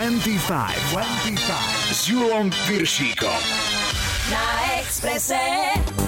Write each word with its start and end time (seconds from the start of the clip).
25. 0.00 0.48
25. 0.96 1.92
S 1.92 2.08
Julom 2.08 2.48
Piršíkom. 2.64 3.40
Na 4.32 4.44
Exprese. 4.80 5.36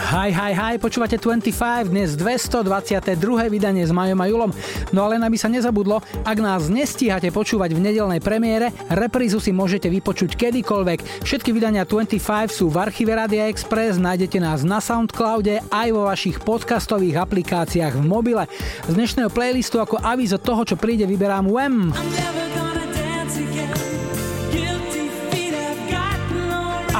Hi, 0.08 0.32
hi, 0.32 0.56
hi, 0.56 0.74
počúvate 0.80 1.20
25, 1.20 1.92
dnes 1.92 2.16
222. 2.16 3.52
vydanie 3.52 3.84
s 3.84 3.92
Majom 3.92 4.16
a 4.16 4.26
Julom. 4.32 4.48
No 4.96 5.04
ale 5.04 5.20
aby 5.20 5.36
sa 5.36 5.52
nezabudlo, 5.52 6.00
ak 6.24 6.38
nás 6.40 6.72
nestíhate 6.72 7.28
počúvať 7.28 7.76
v 7.76 7.84
nedelnej 7.84 8.24
premiére, 8.24 8.72
reprízu 8.88 9.44
si 9.44 9.52
môžete 9.52 9.92
vypočuť 9.92 10.40
kedykoľvek. 10.40 11.28
Všetky 11.28 11.52
vydania 11.52 11.84
25 11.84 12.48
sú 12.48 12.72
v 12.72 12.80
archíve 12.80 13.12
Radia 13.12 13.52
Express, 13.52 14.00
nájdete 14.00 14.40
nás 14.40 14.64
na 14.64 14.80
Soundcloude 14.80 15.60
aj 15.68 15.88
vo 15.92 16.08
vašich 16.08 16.40
podcastových 16.40 17.20
aplikáciách 17.28 18.00
v 18.00 18.04
mobile. 18.08 18.48
Z 18.88 18.96
dnešného 18.96 19.28
playlistu 19.28 19.84
ako 19.84 20.00
avízo 20.00 20.40
toho, 20.40 20.64
čo 20.64 20.80
príde, 20.80 21.04
vyberám 21.04 21.44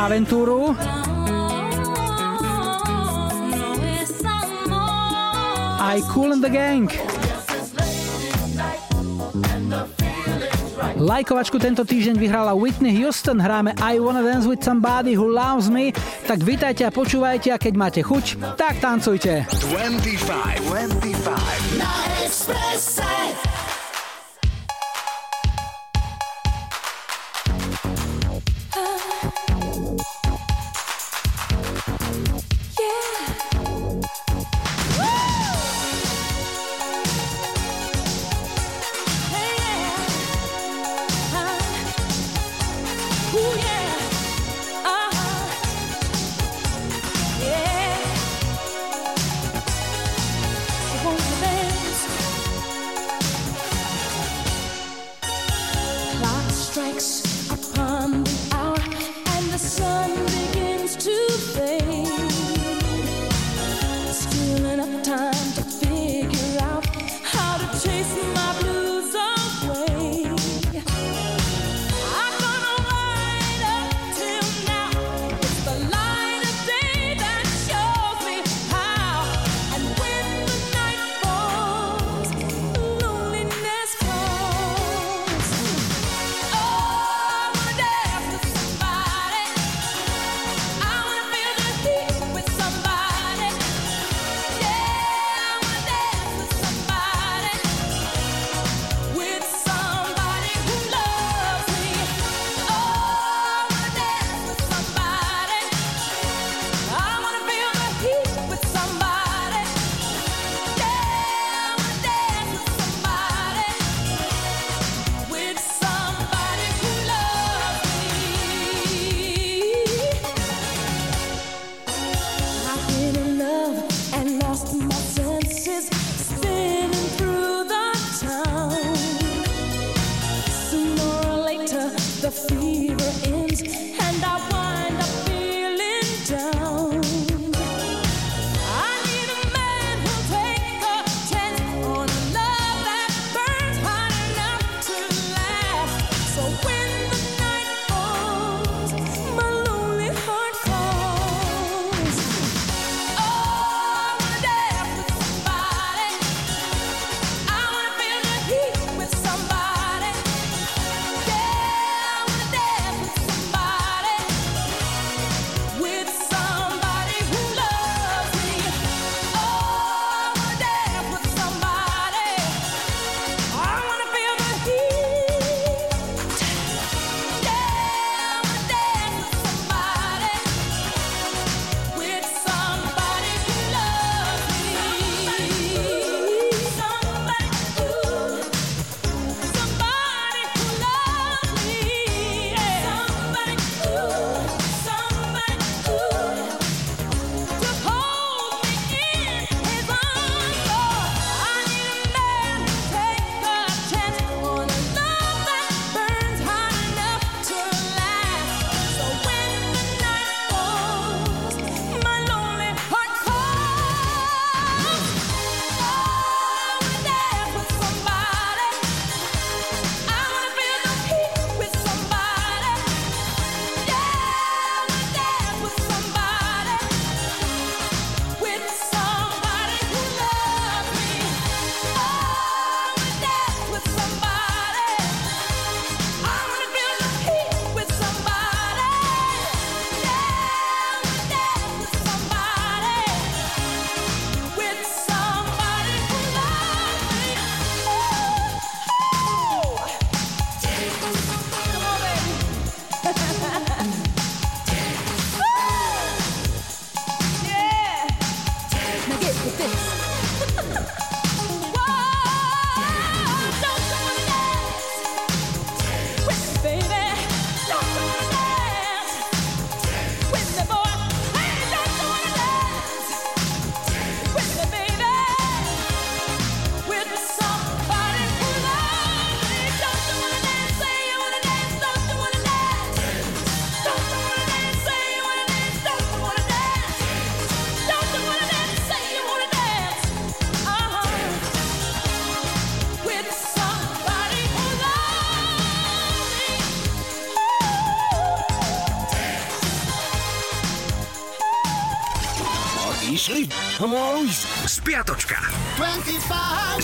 Wem. 0.03 0.27
Aventúru. 0.27 0.75
aj 5.93 6.01
Cool 6.09 6.33
and 6.33 6.43
the 6.43 6.49
Gang. 6.49 6.89
Lajkovačku 11.03 11.59
tento 11.59 11.83
týždeň 11.83 12.15
vyhrala 12.15 12.55
Whitney 12.55 12.95
Houston, 13.03 13.43
hráme 13.43 13.75
I 13.83 13.99
Wanna 13.99 14.23
Dance 14.23 14.47
With 14.47 14.63
Somebody 14.63 15.19
Who 15.19 15.29
Loves 15.29 15.67
Me, 15.69 15.91
tak 16.25 16.47
vítajte 16.47 16.87
a 16.87 16.95
počúvajte 16.95 17.51
a 17.53 17.59
keď 17.59 17.75
máte 17.75 18.01
chuť, 18.07 18.57
tak 18.57 18.79
tancujte. 18.79 19.45
25, 19.51 20.63
25. 20.71 21.83
Na. 21.83 22.03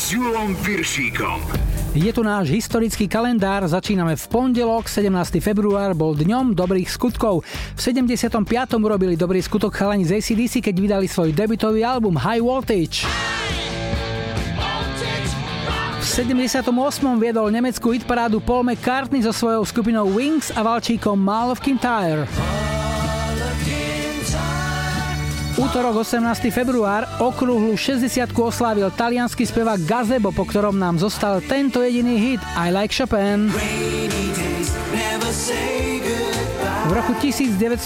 Julom 0.08 0.56
Viršíkom. 0.64 1.36
Je 1.92 2.08
tu 2.16 2.24
náš 2.24 2.48
historický 2.48 3.04
kalendár, 3.04 3.68
začíname 3.68 4.16
v 4.16 4.24
pondelok, 4.32 4.88
17. 4.88 5.36
február 5.36 5.92
bol 5.92 6.16
dňom 6.16 6.56
dobrých 6.56 6.88
skutkov. 6.88 7.44
V 7.76 7.80
75. 8.08 8.40
urobili 8.80 9.20
dobrý 9.20 9.44
skutok 9.44 9.76
chalani 9.76 10.08
z 10.08 10.16
ACDC, 10.16 10.64
keď 10.64 10.74
vydali 10.80 11.06
svoj 11.12 11.36
debutový 11.36 11.84
album 11.84 12.16
High 12.16 12.40
Voltage. 12.40 13.04
V 16.00 16.04
78. 16.08 16.72
viedol 17.20 17.52
nemeckú 17.52 17.92
hitparádu 17.92 18.40
Paul 18.40 18.64
McCartney 18.64 19.20
so 19.20 19.36
svojou 19.36 19.60
skupinou 19.68 20.08
Wings 20.08 20.48
a 20.56 20.64
valčíkom 20.64 21.20
Mal 21.20 21.52
of 21.52 21.60
Kintyre. 21.60 22.24
Útorok 25.68 26.00
18. 26.00 26.48
február 26.48 27.04
okrúhlu 27.20 27.76
60 27.76 28.08
oslávil 28.32 28.88
talianský 28.88 29.44
spevák 29.44 29.76
Gazebo, 29.84 30.32
po 30.32 30.48
ktorom 30.48 30.72
nám 30.72 30.96
zostal 30.96 31.44
tento 31.44 31.84
jediný 31.84 32.16
hit 32.16 32.40
I 32.56 32.72
Like 32.72 32.88
Chopin. 32.88 33.52
V 36.88 36.92
roku 36.96 37.12
1990 37.20 37.84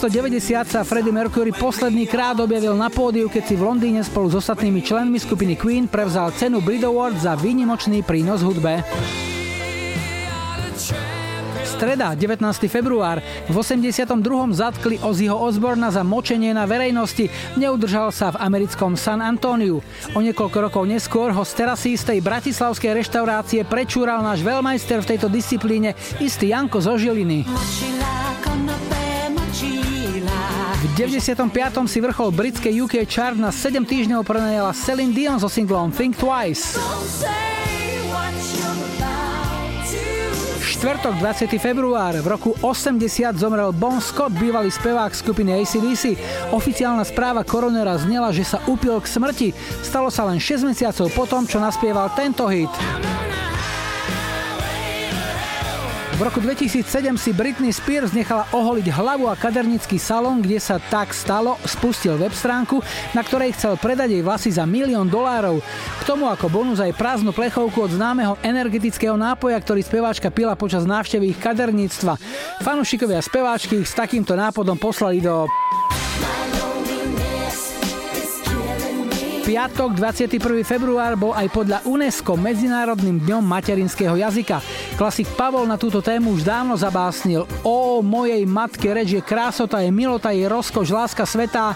sa 0.70 0.86
Freddie 0.86 1.10
Mercury 1.10 1.50
posledný 1.50 2.06
krát 2.06 2.38
objavil 2.38 2.78
na 2.78 2.86
pódiu, 2.86 3.26
keď 3.26 3.50
si 3.50 3.58
v 3.58 3.66
Londýne 3.66 4.06
spolu 4.06 4.30
s 4.30 4.38
ostatnými 4.38 4.78
členmi 4.78 5.18
skupiny 5.18 5.58
Queen 5.58 5.90
prevzal 5.90 6.30
cenu 6.38 6.62
Brit 6.62 6.86
Award 6.86 7.18
za 7.18 7.34
výnimočný 7.34 8.06
prínos 8.06 8.46
hudbe 8.46 8.86
streda, 11.82 12.14
19. 12.14 12.70
február. 12.70 13.18
V 13.50 13.54
82. 13.58 14.06
zatkli 14.54 15.02
Ozzyho 15.02 15.34
Osborna 15.34 15.90
za 15.90 16.06
močenie 16.06 16.54
na 16.54 16.62
verejnosti. 16.62 17.26
Neudržal 17.58 18.14
sa 18.14 18.30
v 18.30 18.38
americkom 18.38 18.94
San 18.94 19.18
Antoniu. 19.18 19.82
O 20.14 20.22
niekoľko 20.22 20.70
rokov 20.70 20.86
neskôr 20.86 21.34
ho 21.34 21.42
z 21.42 21.58
terasy 21.58 21.98
z 21.98 22.14
tej 22.14 22.18
bratislavskej 22.22 23.02
reštaurácie 23.02 23.66
prečúral 23.66 24.22
náš 24.22 24.46
veľmajster 24.46 25.02
v 25.02 25.08
tejto 25.10 25.26
disciplíne, 25.26 25.98
istý 26.22 26.54
Janko 26.54 26.78
zo 26.78 26.94
Žiliny. 26.94 27.50
V 30.78 30.84
95. 30.94 31.50
si 31.90 31.98
vrchol 31.98 32.30
britskej 32.30 32.78
UK 32.78 32.94
chart 33.10 33.34
na 33.34 33.50
7 33.50 33.82
týždňov 33.82 34.22
prenajala 34.22 34.70
Celine 34.70 35.10
Dion 35.10 35.42
so 35.42 35.50
singlom 35.50 35.90
Think 35.90 36.14
Twice. 36.14 36.78
Štvrtok 40.82 41.14
20. 41.22 41.62
február 41.62 42.18
v 42.18 42.26
roku 42.26 42.58
80 42.58 43.38
zomrel 43.38 43.70
Bon 43.70 44.02
Scott, 44.02 44.34
bývalý 44.34 44.66
spevák 44.66 45.14
skupiny 45.14 45.62
ACDC. 45.62 46.18
Oficiálna 46.50 47.06
správa 47.06 47.46
koronera 47.46 47.94
znela, 48.02 48.34
že 48.34 48.42
sa 48.42 48.58
upil 48.66 48.98
k 48.98 49.06
smrti. 49.06 49.48
Stalo 49.78 50.10
sa 50.10 50.26
len 50.26 50.42
6 50.42 50.66
mesiacov 50.66 51.06
potom, 51.14 51.46
čo 51.46 51.62
naspieval 51.62 52.10
tento 52.18 52.50
hit. 52.50 52.66
V 56.22 56.30
roku 56.30 56.38
2007 56.38 56.86
si 57.18 57.34
Britney 57.34 57.74
Spears 57.74 58.14
nechala 58.14 58.46
oholiť 58.54 58.94
hlavu 58.94 59.26
a 59.26 59.34
kadernický 59.34 59.98
salón, 59.98 60.38
kde 60.38 60.62
sa 60.62 60.78
tak 60.78 61.10
stalo, 61.10 61.58
spustil 61.66 62.14
web 62.14 62.30
stránku, 62.30 62.78
na 63.10 63.26
ktorej 63.26 63.50
chcel 63.58 63.74
predať 63.74 64.14
jej 64.14 64.22
vlasy 64.22 64.54
za 64.54 64.62
milión 64.62 65.10
dolárov. 65.10 65.58
K 65.98 66.02
tomu 66.06 66.30
ako 66.30 66.46
bonus 66.46 66.78
aj 66.78 66.94
prázdnu 66.94 67.34
plechovku 67.34 67.74
od 67.74 67.98
známeho 67.98 68.38
energetického 68.38 69.18
nápoja, 69.18 69.58
ktorý 69.58 69.82
speváčka 69.82 70.30
pila 70.30 70.54
počas 70.54 70.86
návštevy 70.86 71.34
ich 71.34 71.42
kaderníctva. 71.42 72.14
Fanušikovia 72.62 73.18
speváčky 73.18 73.82
ich 73.82 73.90
s 73.90 73.98
takýmto 73.98 74.38
nápodom 74.38 74.78
poslali 74.78 75.18
do 75.18 75.50
piatok 79.42 79.98
21. 79.98 80.38
február 80.62 81.18
bol 81.18 81.34
aj 81.34 81.50
podľa 81.50 81.78
UNESCO 81.82 82.38
Medzinárodným 82.38 83.26
dňom 83.26 83.42
materinského 83.42 84.14
jazyka. 84.14 84.62
Klasik 84.94 85.26
Pavol 85.34 85.66
na 85.66 85.74
túto 85.74 85.98
tému 85.98 86.38
už 86.38 86.46
dávno 86.46 86.78
zabásnil. 86.78 87.42
O 87.66 87.98
mojej 88.06 88.46
matke 88.46 88.94
reč 88.94 89.18
je 89.18 89.22
krásota, 89.22 89.82
je 89.82 89.90
milota, 89.90 90.30
je 90.30 90.46
rozkoš, 90.46 90.94
láska 90.94 91.26
sveta. 91.26 91.74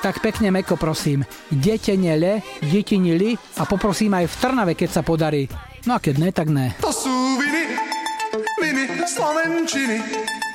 Tak 0.00 0.22
pekne 0.22 0.54
meko 0.54 0.78
prosím. 0.78 1.26
Detene 1.50 2.14
le, 2.14 2.34
detini 2.62 3.18
li 3.18 3.34
a 3.58 3.66
poprosím 3.66 4.14
aj 4.14 4.30
v 4.30 4.38
Trnave, 4.38 4.72
keď 4.78 4.90
sa 4.94 5.02
podarí. 5.02 5.50
No 5.90 5.98
a 5.98 5.98
keď 5.98 6.14
ne, 6.14 6.30
tak 6.30 6.48
ne. 6.48 6.78
To 6.78 6.94
sú 6.94 7.10
viny, 7.42 7.74
viny 8.62 8.84
Slovenčiny. 9.02 9.98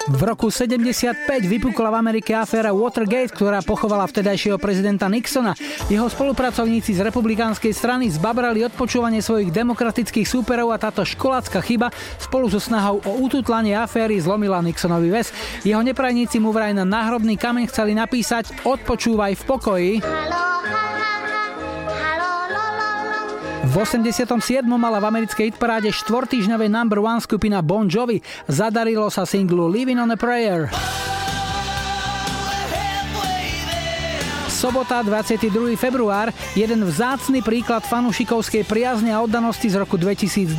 V 0.06 0.22
roku 0.22 0.54
75 0.54 1.50
vypukla 1.50 1.90
v 1.90 1.98
Amerike 1.98 2.38
aféra 2.38 2.70
Watergate, 2.70 3.34
ktorá 3.34 3.66
pochovala 3.66 4.06
vtedajšieho 4.06 4.62
prezidenta 4.62 5.10
Nixona. 5.10 5.58
Jeho 5.90 6.06
spolupracovníci 6.06 6.94
z 6.94 7.02
republikánskej 7.02 7.74
strany 7.74 8.14
zbabrali 8.14 8.62
odpočúvanie 8.70 9.26
svojich 9.26 9.50
demokratických 9.50 10.30
súperov 10.30 10.70
a 10.70 10.78
táto 10.78 11.02
školácka 11.02 11.58
chyba 11.66 11.90
spolu 12.22 12.54
so 12.54 12.62
snahou 12.62 13.02
o 13.02 13.12
ututlanie 13.26 13.74
aféry 13.74 14.22
zlomila 14.22 14.62
Nixonovi 14.62 15.10
väz. 15.10 15.34
Jeho 15.66 15.82
neprajníci 15.82 16.38
mu 16.38 16.54
vraj 16.54 16.78
na 16.78 16.86
náhrobný 16.86 17.34
kameň 17.34 17.66
chceli 17.74 17.98
napísať 17.98 18.62
Odpočúvaj 18.62 19.42
v 19.42 19.44
pokoji. 19.50 19.92
V 23.76 23.84
87. 23.84 24.64
mala 24.80 25.04
v 25.04 25.12
americkej 25.12 25.52
hitparáde 25.52 25.92
štvortýžňovej 25.92 26.72
number 26.72 27.04
one 27.04 27.20
skupina 27.20 27.60
Bon 27.60 27.84
Jovi. 27.92 28.24
Zadarilo 28.48 29.12
sa 29.12 29.28
singlu 29.28 29.68
Living 29.68 30.00
on 30.00 30.08
a 30.08 30.16
Prayer. 30.16 30.72
Sobota, 34.48 35.04
22. 35.04 35.76
február, 35.76 36.32
jeden 36.56 36.88
vzácny 36.88 37.44
príklad 37.44 37.84
fanušikovskej 37.84 38.64
priazne 38.64 39.12
a 39.12 39.20
oddanosti 39.20 39.68
z 39.68 39.76
roku 39.76 40.00
2002. 40.00 40.56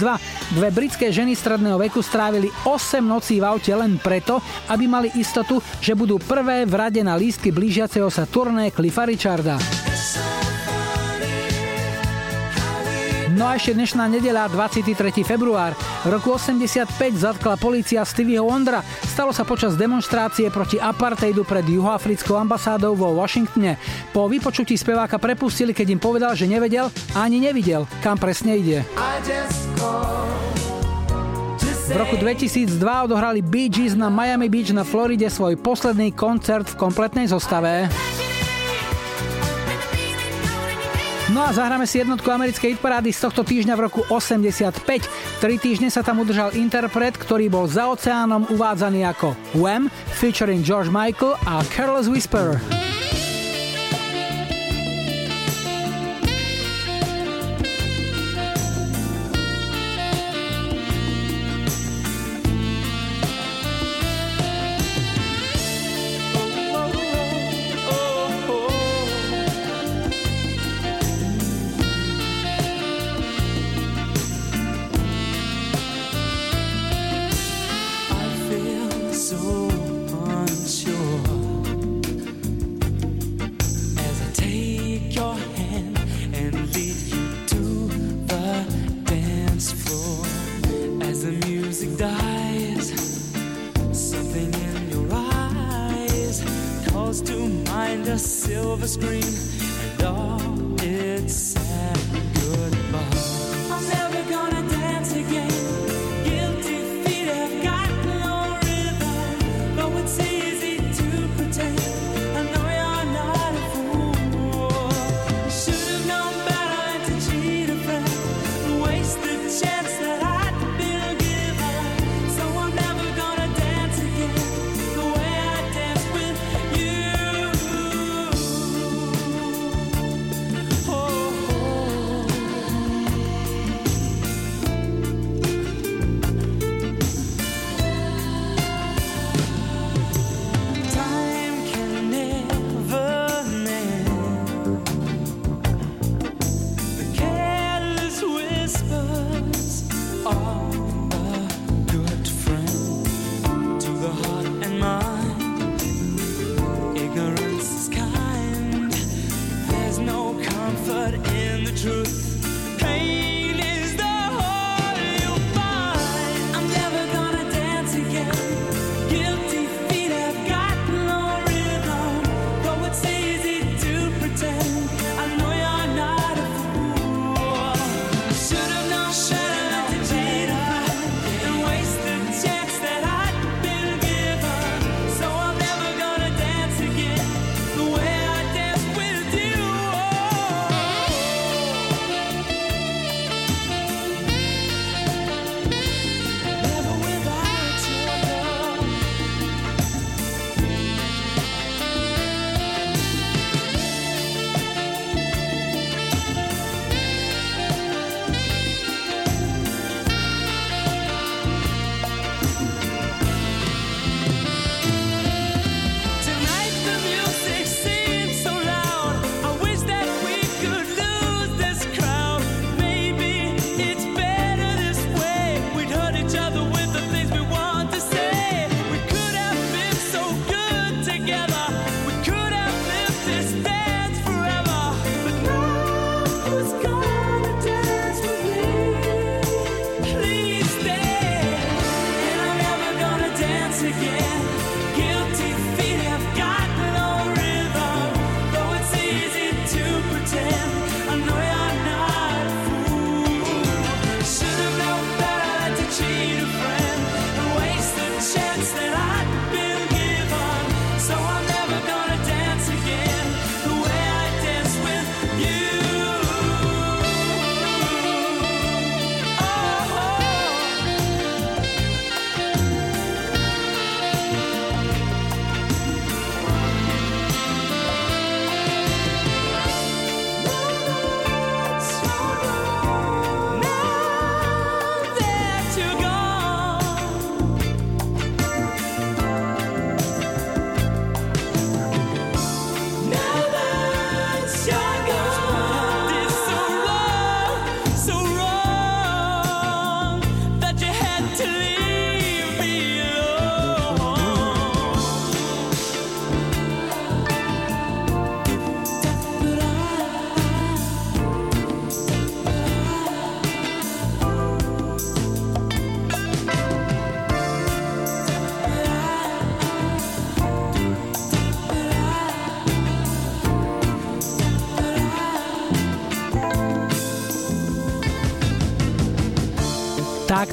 Dve 0.53 0.69
britské 0.69 1.09
ženy 1.09 1.33
stredného 1.33 1.81
veku 1.81 2.05
strávili 2.05 2.53
8 2.69 3.01
nocí 3.01 3.41
v 3.41 3.49
aute 3.49 3.73
len 3.73 3.97
preto, 3.97 4.45
aby 4.69 4.85
mali 4.85 5.09
istotu, 5.17 5.65
že 5.81 5.97
budú 5.97 6.21
prvé 6.21 6.69
v 6.69 6.75
rade 6.77 7.01
na 7.01 7.17
lístky 7.17 7.49
blížiaceho 7.49 8.13
sa 8.13 8.29
turné 8.29 8.69
Cliffa 8.69 9.09
Richarda. 9.09 9.57
No 13.37 13.45
a 13.45 13.61
ešte 13.61 13.77
dnešná 13.77 14.09
nedeľa, 14.09 14.49
23. 14.49 14.97
február. 15.21 15.77
V 15.77 16.09
roku 16.09 16.33
85 16.33 16.89
zatkla 17.21 17.61
policia 17.61 18.01
Stevieho 18.01 18.49
Wondra. 18.49 18.81
Stalo 19.05 19.29
sa 19.29 19.45
počas 19.45 19.77
demonstrácie 19.77 20.49
proti 20.49 20.81
apartheidu 20.81 21.45
pred 21.45 21.69
juhoafrickou 21.69 22.33
ambasádou 22.33 22.97
vo 22.97 23.13
Washingtone. 23.21 23.77
Po 24.17 24.25
vypočutí 24.25 24.73
speváka 24.81 25.21
prepustili, 25.21 25.77
keď 25.77 25.87
im 25.93 26.01
povedal, 26.01 26.33
že 26.33 26.49
nevedel 26.49 26.89
a 27.13 27.29
ani 27.29 27.45
nevidel, 27.45 27.85
kam 28.01 28.17
presne 28.17 28.57
ide. 28.57 28.81
V 31.87 31.93
roku 31.93 32.17
2002 32.17 32.81
odohrali 33.05 33.45
Bee 33.45 33.69
Gees 33.69 33.93
na 33.93 34.09
Miami 34.09 34.49
Beach 34.49 34.73
na 34.73 34.81
Floride 34.81 35.29
svoj 35.29 35.61
posledný 35.61 36.09
koncert 36.17 36.73
v 36.73 36.81
kompletnej 36.81 37.29
zostave. 37.29 37.93
No 41.27 41.43
a 41.43 41.51
zahráme 41.51 41.91
si 41.91 41.99
jednotku 41.99 42.31
americkej 42.31 42.79
hitparády 42.79 43.11
z 43.11 43.27
tohto 43.27 43.43
týždňa 43.43 43.75
v 43.75 43.85
roku 43.91 44.01
85. 44.07 44.79
Tri 45.43 45.55
týždne 45.59 45.91
sa 45.91 46.07
tam 46.07 46.23
udržal 46.23 46.55
interpret, 46.55 47.19
ktorý 47.19 47.51
bol 47.51 47.67
za 47.67 47.91
oceánom 47.91 48.47
uvádzaný 48.47 49.03
ako 49.11 49.35
Wham, 49.59 49.91
featuring 50.15 50.63
George 50.63 50.87
Michael 50.87 51.35
a 51.43 51.67
Careless 51.75 52.07
Whisper. 52.07 52.86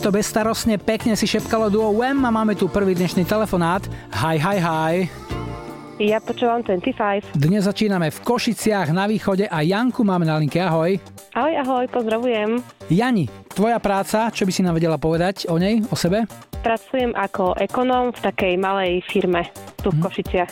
Takto 0.03 0.19
bezstarostne 0.19 0.75
pekne 0.83 1.15
si 1.15 1.23
šepkalo 1.23 1.71
duo 1.71 1.95
Wem 1.95 2.19
a 2.27 2.27
máme 2.27 2.59
tu 2.59 2.67
prvý 2.67 2.91
dnešný 2.91 3.23
telefonát. 3.23 3.87
Hi, 4.11 4.35
hi, 4.35 4.59
hi. 4.59 4.93
Ja 5.95 6.19
počúvam 6.19 6.59
25. 6.59 7.31
Dnes 7.31 7.63
začíname 7.63 8.11
v 8.11 8.19
Košiciach 8.19 8.91
na 8.91 9.07
východe 9.07 9.47
a 9.47 9.63
Janku 9.63 10.03
máme 10.03 10.27
na 10.27 10.35
linke. 10.35 10.59
Ahoj. 10.59 10.99
Ahoj, 11.31 11.55
ahoj, 11.55 11.85
pozdravujem. 11.87 12.59
Jani, 12.91 13.31
tvoja 13.55 13.79
práca, 13.79 14.27
čo 14.27 14.43
by 14.43 14.51
si 14.51 14.59
nám 14.59 14.75
vedela 14.75 14.99
povedať 14.99 15.47
o 15.47 15.55
nej, 15.55 15.79
o 15.87 15.95
sebe? 15.95 16.27
Pracujem 16.59 17.15
ako 17.15 17.55
ekonóm 17.63 18.11
v 18.11 18.19
takej 18.27 18.59
malej 18.59 19.07
firme 19.07 19.47
tu 19.83 19.91
v 19.91 19.99
mhm. 19.99 20.03
Košiciach. 20.07 20.51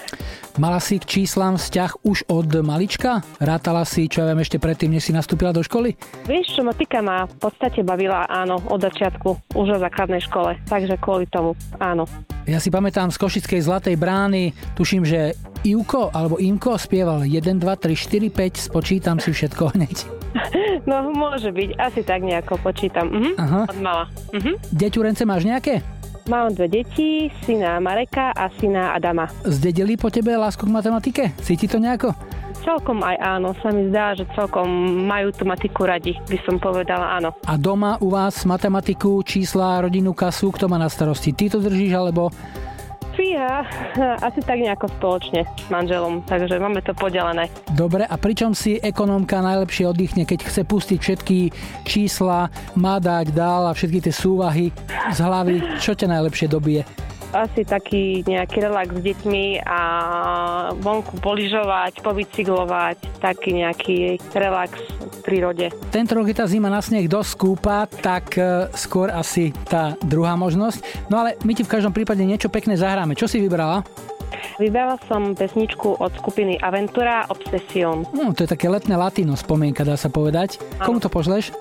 Mala 0.60 0.84
si 0.84 1.00
k 1.00 1.08
číslam 1.08 1.56
vzťah 1.56 2.04
už 2.04 2.28
od 2.28 2.52
malička? 2.60 3.24
Rátala 3.40 3.88
si, 3.88 4.12
čo 4.12 4.22
ja 4.22 4.36
viem, 4.36 4.44
ešte 4.44 4.60
predtým, 4.60 4.92
než 4.92 5.08
si 5.08 5.16
nastúpila 5.16 5.56
do 5.56 5.64
školy? 5.64 5.96
Vieš, 6.28 6.60
čo 6.60 6.62
matika 6.68 7.00
ma 7.00 7.24
v 7.24 7.36
podstate 7.40 7.88
bavila, 7.88 8.28
áno, 8.28 8.60
od 8.68 8.84
začiatku, 8.84 9.56
už 9.56 9.80
v 9.80 9.80
základnej 9.80 10.20
škole, 10.20 10.60
takže 10.68 11.00
kvôli 11.00 11.24
tomu, 11.32 11.56
áno. 11.80 12.04
Ja 12.44 12.60
si 12.60 12.68
pamätám 12.68 13.08
z 13.16 13.18
Košickej 13.22 13.64
Zlatej 13.64 13.96
brány, 13.96 14.52
tuším, 14.76 15.08
že 15.08 15.40
Ivko 15.64 16.10
alebo 16.12 16.42
Imko 16.42 16.76
spieval 16.76 17.24
1, 17.24 17.62
2, 17.62 17.64
3, 17.64 17.96
4, 17.96 18.28
5, 18.34 18.68
spočítam 18.74 19.22
si 19.24 19.32
všetko 19.32 19.78
hneď. 19.78 19.98
No, 20.82 21.14
môže 21.14 21.54
byť, 21.54 21.78
asi 21.78 22.02
tak 22.02 22.26
nejako 22.26 22.58
počítam. 22.58 23.14
Mhm, 23.14 23.32
Aha. 23.38 23.62
Od 23.70 23.80
mala. 23.80 24.06
Mhm. 24.34 24.58
Deťurence 24.74 25.24
máš 25.30 25.46
nejaké? 25.46 25.86
Mám 26.30 26.54
dve 26.54 26.68
deti, 26.70 27.34
syna 27.42 27.82
Mareka 27.82 28.30
a 28.38 28.46
syna 28.62 28.94
Adama. 28.94 29.26
Zdedili 29.42 29.98
po 29.98 30.14
tebe 30.14 30.38
lásku 30.38 30.70
k 30.70 30.70
matematike? 30.70 31.24
Cíti 31.42 31.66
to 31.66 31.82
nejako? 31.82 32.14
Celkom 32.62 33.02
aj 33.02 33.18
áno, 33.18 33.58
sa 33.58 33.74
mi 33.74 33.90
zdá, 33.90 34.14
že 34.14 34.30
celkom 34.38 34.70
majú 35.10 35.34
tú 35.34 35.50
matiku 35.50 35.90
radi, 35.90 36.14
by 36.30 36.38
som 36.46 36.62
povedala 36.62 37.18
áno. 37.18 37.34
A 37.50 37.58
doma 37.58 37.98
u 37.98 38.14
vás 38.14 38.46
matematiku, 38.46 39.18
čísla, 39.26 39.82
rodinu, 39.82 40.14
kasu, 40.14 40.54
kto 40.54 40.70
má 40.70 40.78
na 40.78 40.86
starosti? 40.94 41.34
Ty 41.34 41.58
to 41.58 41.60
držíš, 41.66 41.98
alebo 41.98 42.30
Fíha, 43.12 43.68
asi 44.24 44.40
tak 44.40 44.64
nejako 44.64 44.88
spoločne 44.98 45.44
s 45.44 45.68
manželom, 45.68 46.24
takže 46.24 46.56
máme 46.56 46.80
to 46.80 46.96
podelené. 46.96 47.52
Dobre, 47.76 48.08
a 48.08 48.16
pričom 48.16 48.56
si 48.56 48.80
ekonómka 48.80 49.44
najlepšie 49.44 49.92
oddychne, 49.92 50.24
keď 50.24 50.48
chce 50.48 50.62
pustiť 50.64 51.00
všetky 51.00 51.38
čísla, 51.84 52.48
má 52.80 53.04
dať 53.04 53.36
dál 53.36 53.68
a 53.68 53.76
všetky 53.76 54.08
tie 54.08 54.14
súvahy 54.16 54.72
z 55.12 55.18
hlavy, 55.20 55.60
čo 55.84 55.92
ťa 55.92 56.08
najlepšie 56.08 56.48
dobije? 56.48 56.88
Asi 57.32 57.64
taký 57.64 58.24
nejaký 58.28 58.58
relax 58.64 58.92
s 58.92 59.02
deťmi 59.02 59.64
a 59.64 59.82
vonku 60.80 61.20
poližovať, 61.24 62.04
povicyklovať, 62.04 62.98
taký 63.24 63.64
nejaký 63.64 63.98
relax 64.36 64.76
v 65.00 65.18
prírode. 65.24 65.66
Tento 65.92 66.16
rok 66.16 66.28
je 66.28 66.38
tá 66.38 66.46
zima 66.48 66.68
na 66.68 66.84
sneh 66.84 67.08
dosť 67.08 67.30
skúpa, 67.32 67.88
tak 67.88 68.36
e, 68.36 68.68
skôr 68.76 69.12
asi 69.12 69.56
tá 69.68 69.96
druhá 70.04 70.36
možnosť. 70.36 71.08
No 71.08 71.24
ale 71.24 71.40
my 71.48 71.52
ti 71.56 71.64
v 71.64 71.72
každom 71.72 71.96
prípade 71.96 72.24
niečo 72.24 72.52
pekné 72.52 72.76
zahráme. 72.76 73.16
Čo 73.16 73.28
si 73.32 73.40
vybrala? 73.40 73.84
Vybrala 74.60 74.96
som 75.10 75.36
pesničku 75.36 76.00
od 76.00 76.12
skupiny 76.22 76.56
Aventura 76.62 77.28
Obsession. 77.28 78.08
No, 78.16 78.32
to 78.32 78.48
je 78.48 78.50
také 78.52 78.72
letné 78.72 78.96
latino 78.96 79.36
spomienka, 79.36 79.84
dá 79.84 80.00
sa 80.00 80.08
povedať. 80.08 80.62
Ano. 80.80 80.88
Komu 80.88 80.98
to 81.04 81.10
pošleš? 81.12 81.52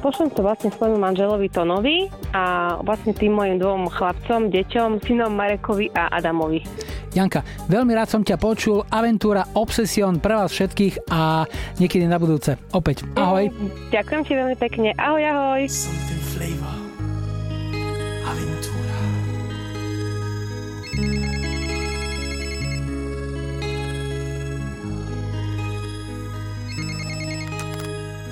Pošlem 0.00 0.32
to 0.32 0.40
vlastne 0.40 0.72
svojmu 0.72 0.96
manželovi 0.96 1.52
Tonovi 1.52 2.08
a 2.32 2.74
vlastne 2.80 3.12
tým 3.12 3.36
mojim 3.36 3.60
dvom 3.60 3.92
chlapcom, 3.92 4.48
deťom, 4.48 5.04
synom 5.04 5.28
Marekovi 5.28 5.92
a 5.92 6.08
Adamovi. 6.16 6.64
Janka, 7.12 7.44
veľmi 7.68 7.92
rád 7.92 8.08
som 8.08 8.22
ťa 8.24 8.40
počul. 8.40 8.80
Aventúra 8.88 9.44
Obsession 9.52 10.16
pre 10.16 10.40
vás 10.40 10.48
všetkých 10.56 11.10
a 11.12 11.44
niekedy 11.76 12.08
na 12.08 12.16
budúce. 12.16 12.56
Opäť. 12.72 13.04
Ahoj. 13.12 13.52
Mm, 13.52 13.92
ďakujem 13.92 14.22
ti 14.24 14.32
veľmi 14.32 14.56
pekne. 14.56 14.88
Ahoj, 14.96 15.20
ahoj. 15.20 15.62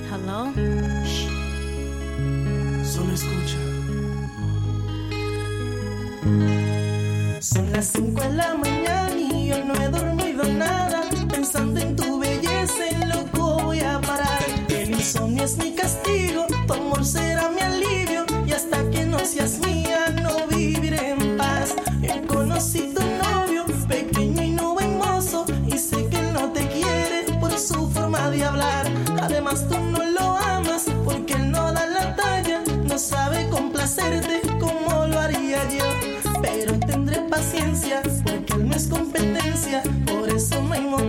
¿Aló? 0.09 0.88
Solo 2.91 3.13
escucha. 3.13 3.59
Son 7.41 7.71
las 7.73 7.87
5 7.89 8.21
de 8.21 8.33
la 8.33 8.55
mañana 8.55 9.15
y 9.15 9.49
yo 9.49 9.63
no 9.65 9.75
he 9.75 9.89
dormido 9.89 10.45
nada. 10.45 11.03
Pensando 11.31 11.81
en 11.81 11.95
tu 11.95 12.18
paciencia 37.39 38.03
porque 38.25 38.55
él 38.55 38.69
no 38.69 38.75
es 38.75 38.89
competencia. 38.89 39.83
Por 40.07 40.29
eso 40.29 40.61
no 40.63 40.73
hay 40.75 40.81
motivos 40.81 41.08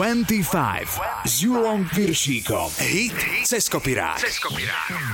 25 0.00 1.28
s 1.28 1.44
Julom 1.44 1.84
Piršíkom. 1.84 2.72
Hit 2.80 3.44
cez 3.44 3.68
kopirák. 3.68 4.16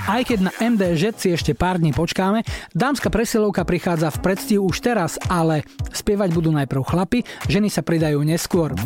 Aj 0.07 0.22
keď 0.22 0.46
na 0.46 0.53
MDŽ 0.62 1.11
si 1.18 1.35
ešte 1.35 1.59
pár 1.59 1.83
dní 1.83 1.90
počkáme, 1.90 2.46
dámska 2.70 3.11
presilovka 3.11 3.66
prichádza 3.66 4.14
v 4.14 4.22
predstihu 4.22 4.62
už 4.70 4.79
teraz, 4.79 5.18
ale 5.27 5.66
spievať 5.90 6.31
budú 6.31 6.55
najprv 6.55 6.87
chlapi, 6.87 7.27
ženy 7.51 7.66
sa 7.66 7.83
pridajú 7.83 8.22
neskôr. 8.22 8.79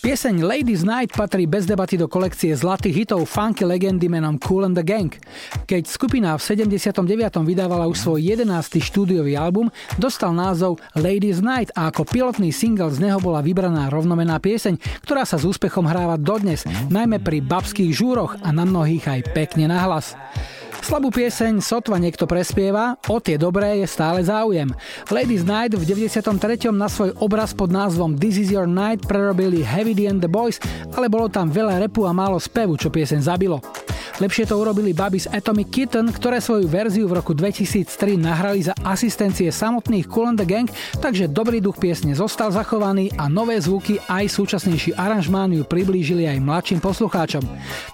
Pieseň 0.00 0.40
Ladies 0.40 0.80
Night 0.80 1.12
patrí 1.12 1.44
bez 1.44 1.68
debaty 1.68 2.00
do 2.00 2.08
kolekcie 2.08 2.56
zlatých 2.56 3.04
hitov 3.04 3.28
funky 3.28 3.68
legendy 3.68 4.08
menom 4.08 4.40
Cool 4.40 4.64
and 4.64 4.72
the 4.72 4.80
Gang. 4.80 5.12
Keď 5.68 5.84
skupina 5.84 6.32
v 6.40 6.40
79. 6.40 7.04
vydávala 7.44 7.84
už 7.84 8.08
svoj 8.08 8.32
11. 8.32 8.80
štúdiový 8.80 9.36
album, 9.36 9.68
dostal 10.00 10.32
názov 10.32 10.80
Ladies 10.96 11.44
Night 11.44 11.68
a 11.76 11.92
ako 11.92 12.08
pilotný 12.08 12.48
single 12.48 12.88
z 12.88 12.96
neho 12.96 13.20
bola 13.20 13.44
vybraná 13.44 13.92
rovnomená 13.92 14.40
pieseň, 14.40 14.80
ktorá 15.04 15.28
sa 15.28 15.36
s 15.36 15.44
úspechom 15.44 15.84
hráva 15.84 16.16
dodnes, 16.16 16.64
najmä 16.88 17.20
pri 17.20 17.44
babských 17.44 17.92
žúroch 17.92 18.40
a 18.40 18.48
na 18.56 18.64
mnohých 18.64 19.04
aj 19.04 19.20
pekne 19.36 19.68
nahlas. 19.68 20.16
Slabú 20.78 21.10
pieseň 21.10 21.58
sotva 21.58 21.98
niekto 21.98 22.30
prespieva, 22.30 22.94
o 23.10 23.18
tie 23.18 23.34
dobré 23.34 23.82
je 23.82 23.86
stále 23.90 24.22
záujem. 24.22 24.70
Ladies 25.10 25.42
Night 25.42 25.74
v 25.74 25.82
93. 25.82 26.70
na 26.70 26.86
svoj 26.86 27.18
obraz 27.18 27.50
pod 27.50 27.74
názvom 27.74 28.14
This 28.14 28.38
is 28.38 28.54
your 28.54 28.70
night 28.70 29.02
prerobili 29.02 29.66
Heavy 29.66 29.98
D 29.98 30.06
and 30.06 30.22
the 30.22 30.30
Boys, 30.30 30.62
ale 30.94 31.10
bolo 31.10 31.26
tam 31.26 31.50
veľa 31.50 31.82
repu 31.82 32.06
a 32.06 32.14
málo 32.14 32.38
spevu, 32.38 32.78
čo 32.78 32.88
pieseň 32.88 33.20
zabilo. 33.26 33.58
Lepšie 34.18 34.48
to 34.50 34.58
urobili 34.58 34.92
baby 34.92 35.20
z 35.22 35.30
Atomic 35.30 35.68
Kitten, 35.70 36.10
ktoré 36.10 36.42
svoju 36.42 36.66
verziu 36.66 37.06
v 37.06 37.20
roku 37.20 37.32
2003 37.36 38.18
nahrali 38.20 38.64
za 38.64 38.74
asistencie 38.84 39.48
samotných 39.48 40.08
Cool 40.10 40.34
and 40.34 40.38
the 40.40 40.46
Gang, 40.48 40.68
takže 40.98 41.30
dobrý 41.30 41.62
duch 41.62 41.78
piesne 41.78 42.12
zostal 42.16 42.52
zachovaný 42.52 43.12
a 43.16 43.30
nové 43.30 43.60
zvuky 43.60 44.02
aj 44.08 44.26
súčasnejší 44.32 44.98
aranžmán 44.98 45.52
ju 45.54 45.62
priblížili 45.64 46.26
aj 46.26 46.38
mladším 46.42 46.80
poslucháčom. 46.82 47.44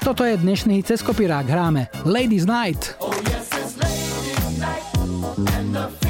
Toto 0.03 0.23
je 0.25 0.38
dnešný 0.38 0.83
cez 0.87 1.03
hráme 1.03 1.88
Ladies 2.05 2.47
Night. 2.47 2.97
Oh 2.99 3.12
yes, 3.31 3.51
it's 3.55 3.75
ladies' 3.79 4.59
night, 4.59 4.85
and 5.59 5.75
the 5.75 6.06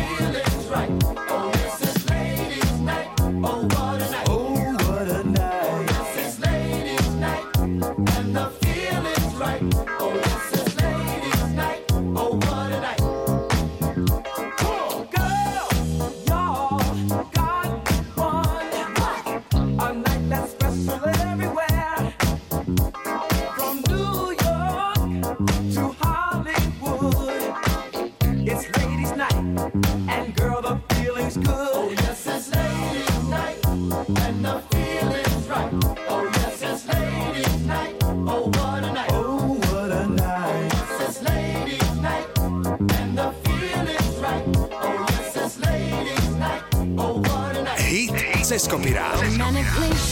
cez 48.59 48.69
kopirát. 48.69 49.37
Manic 49.37 49.67
lady. 49.79 50.06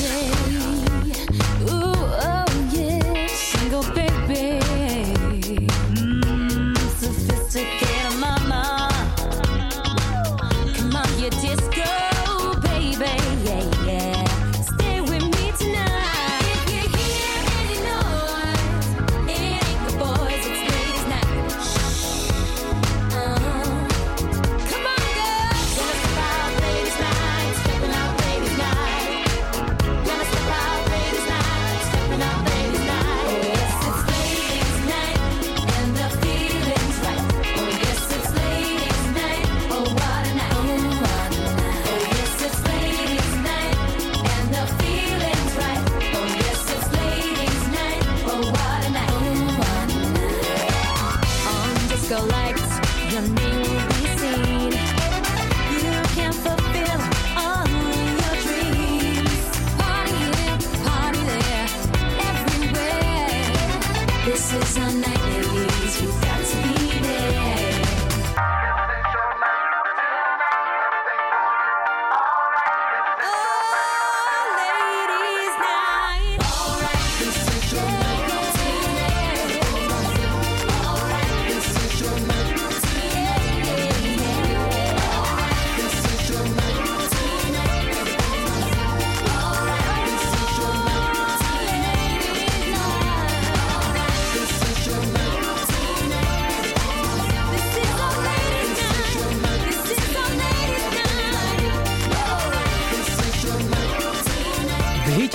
Is 65.14 65.20
our 65.20 65.30
night, 65.30 65.54
ladies. 65.54 66.02
You've 66.02 66.20
got 66.22 66.44
to 66.44 66.56
be 66.56 66.98
there. 67.00 67.83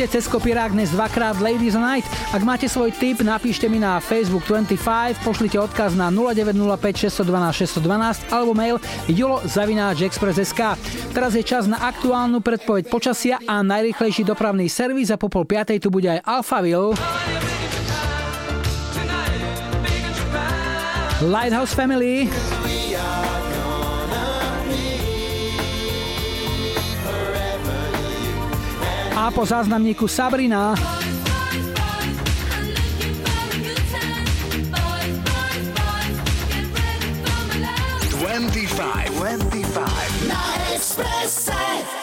Cez 0.10 0.26
kopirák 0.26 0.74
dnes 0.74 0.90
dvakrát 0.90 1.38
Ladies 1.38 1.78
Night. 1.78 2.10
Ak 2.34 2.42
máte 2.42 2.66
svoj 2.66 2.90
tip, 2.92 3.22
napíšte 3.22 3.70
mi 3.70 3.78
na 3.78 4.02
Facebook 4.02 4.42
25, 4.50 5.22
pošlite 5.22 5.62
odkaz 5.62 5.94
na 5.94 6.10
0905 6.10 7.14
612 7.14 7.80
612 7.80 8.34
alebo 8.34 8.52
mail 8.58 8.82
julo.express.sk. 9.06 10.62
Teraz 11.14 11.32
je 11.38 11.44
čas 11.46 11.70
na 11.70 11.78
aktuálnu 11.78 12.42
predpoveď 12.42 12.90
počasia 12.90 13.38
a 13.46 13.62
najrychlejší 13.62 14.26
dopravný 14.26 14.66
servis 14.66 15.14
a 15.14 15.18
po 15.22 15.30
pol 15.30 15.46
piatej 15.46 15.78
tu 15.78 15.94
bude 15.94 16.10
aj 16.10 16.26
Alphaville. 16.26 16.98
Lighthouse 21.22 21.76
Family. 21.78 22.59
A 29.20 29.32
po 29.32 29.46
záznamníku 29.46 30.08
Sabrina. 30.08 30.76
Twenty-five. 38.10 39.12
Na 40.28 40.44
Expresse. 40.72 41.99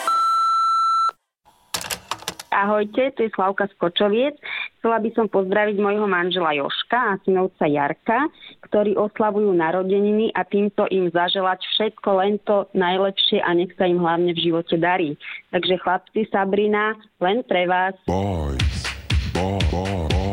Ahojte, 2.67 3.15
tu 3.15 3.23
je 3.23 3.31
Slavka 3.31 3.71
Skočoviec. 3.79 4.35
Chcela 4.83 4.99
by 4.99 5.11
som 5.15 5.31
pozdraviť 5.31 5.79
mojho 5.79 6.11
manžela 6.11 6.51
Joška 6.51 7.15
a 7.15 7.19
synovca 7.23 7.63
Jarka, 7.63 8.27
ktorí 8.67 8.99
oslavujú 8.99 9.55
narodeniny 9.55 10.35
a 10.35 10.43
týmto 10.43 10.83
im 10.91 11.07
zaželať 11.15 11.63
všetko 11.63 12.09
len 12.19 12.43
to 12.43 12.67
najlepšie 12.75 13.39
a 13.39 13.55
nech 13.55 13.71
sa 13.79 13.87
im 13.87 14.03
hlavne 14.03 14.35
v 14.35 14.43
živote 14.51 14.83
darí. 14.83 15.15
Takže 15.55 15.79
chlapci 15.79 16.27
Sabrina, 16.27 16.99
len 17.23 17.47
pre 17.47 17.71
vás. 17.71 17.95
Boys. 18.03 18.83
Boy, 19.31 19.63
boy. 19.71 20.26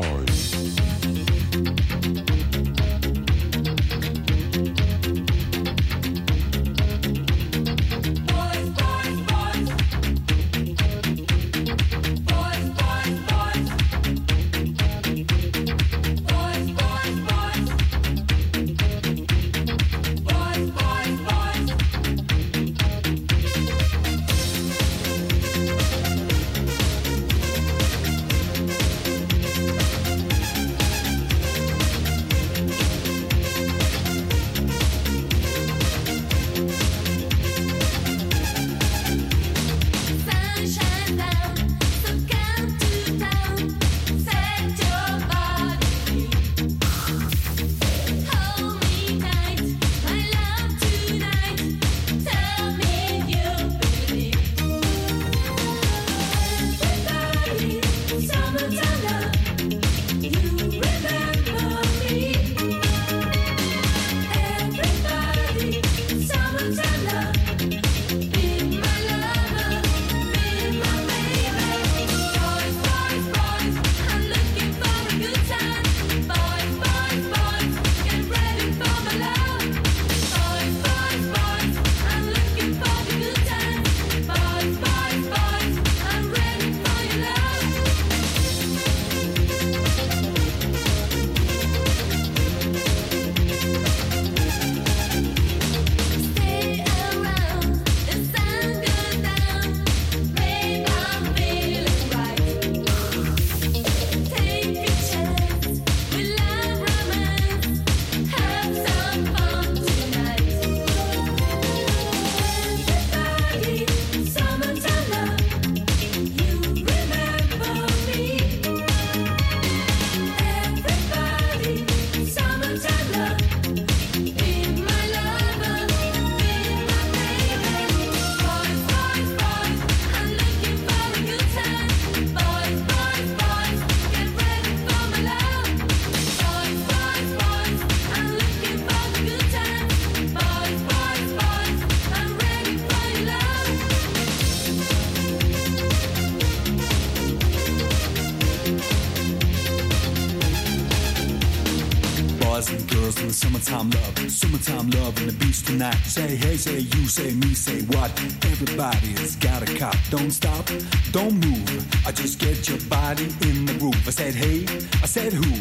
Everybody's 158.84 159.38
got 159.38 159.62
a 159.62 159.78
cop. 159.78 159.96
Don't 160.10 160.32
stop, 160.32 160.70
don't 161.12 161.36
move. 161.36 162.06
I 162.06 162.12
just 162.12 162.38
get 162.38 162.68
your 162.68 162.80
body 162.90 163.24
in 163.42 163.66
the 163.66 163.74
groove. 163.80 164.06
I 164.06 164.12
said, 164.12 164.36
hey, 164.36 164.66
I 165.02 165.06
said 165.06 165.32
who? 165.32 165.54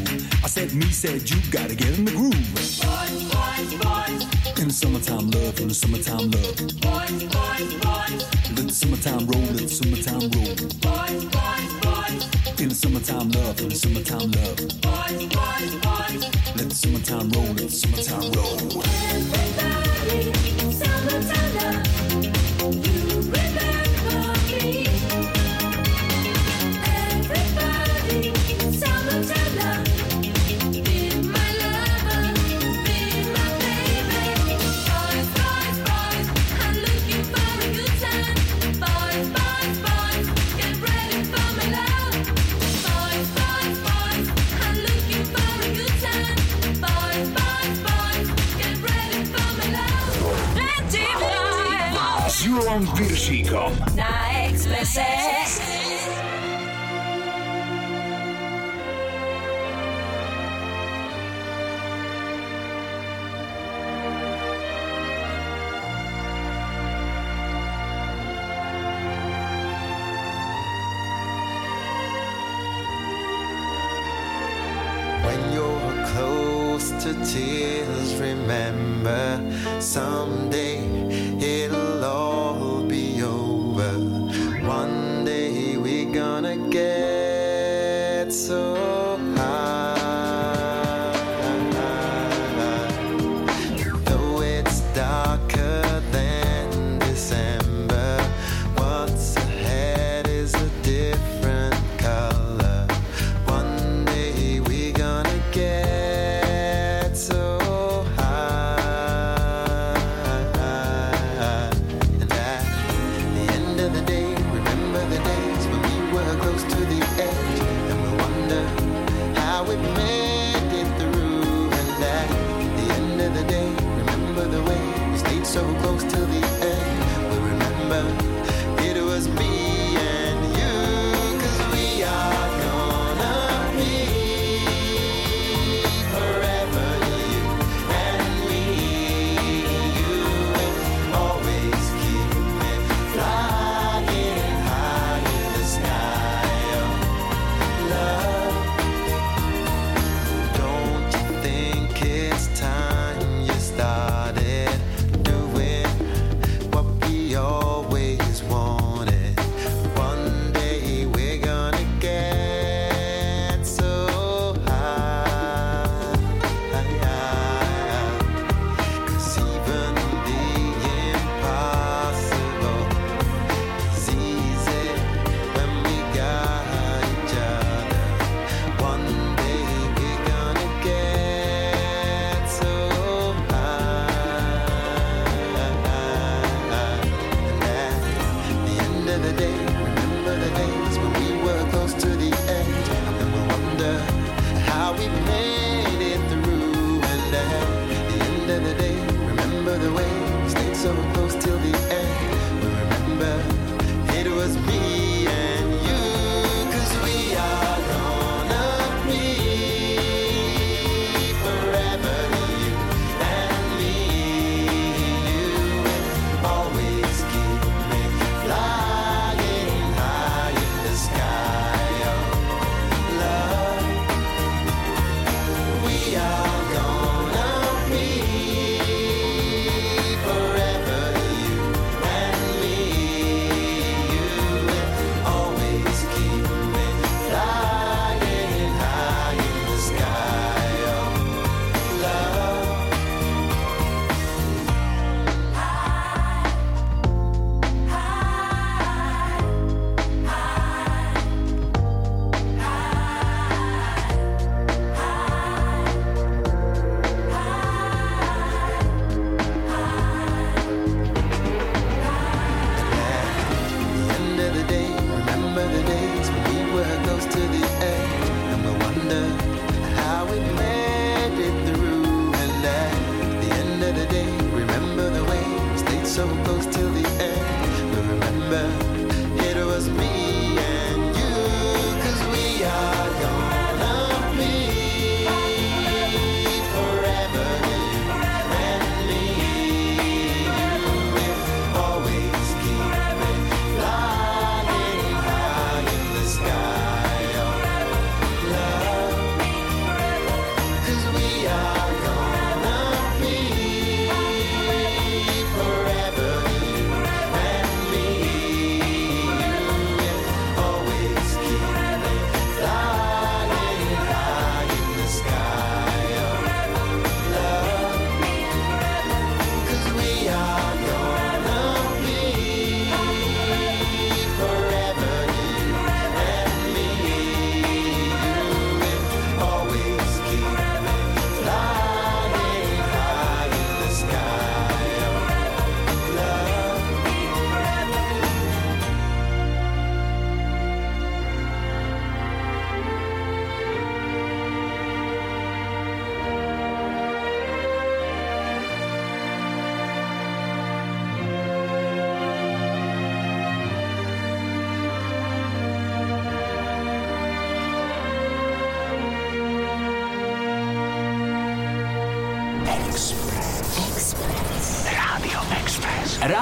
I 0.42 0.48
said 0.48 0.74
me, 0.74 0.86
said 0.86 1.30
you 1.30 1.36
gotta 1.52 1.76
get 1.76 1.96
in 1.96 2.04
the 2.04 2.11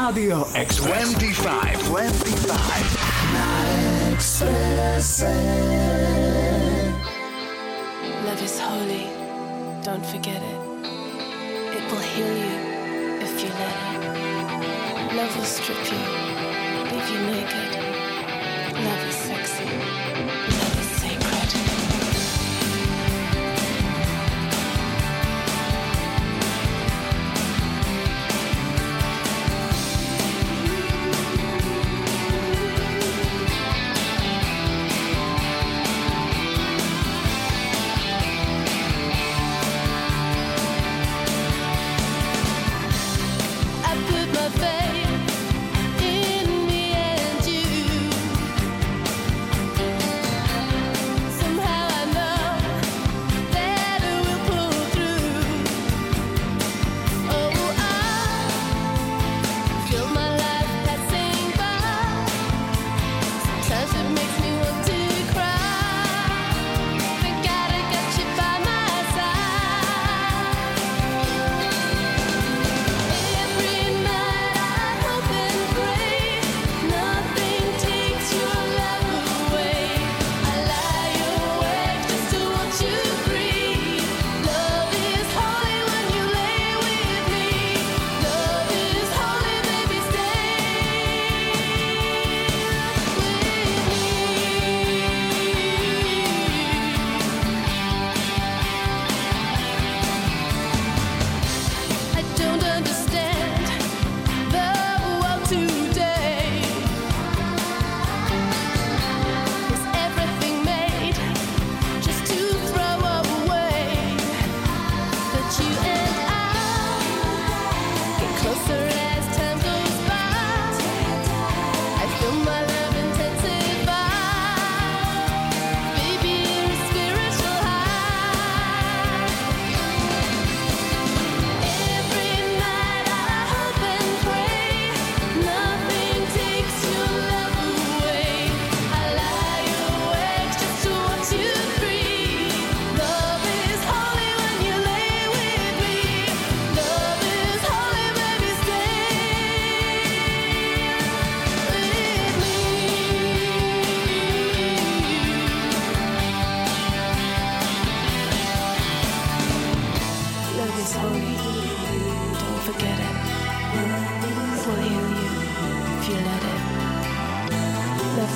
Radio 0.08 0.44
X25, 0.54 1.86
25. 1.86 2.56
My 3.34 4.12
Express. 4.12 5.22
Love 8.24 8.42
is 8.42 8.58
holy. 8.58 9.06
Don't 9.82 10.04
forget 10.04 10.42
it. 10.42 10.60
It 11.77 11.92
will 11.92 11.98
heal 11.98 12.37
you. 12.44 12.50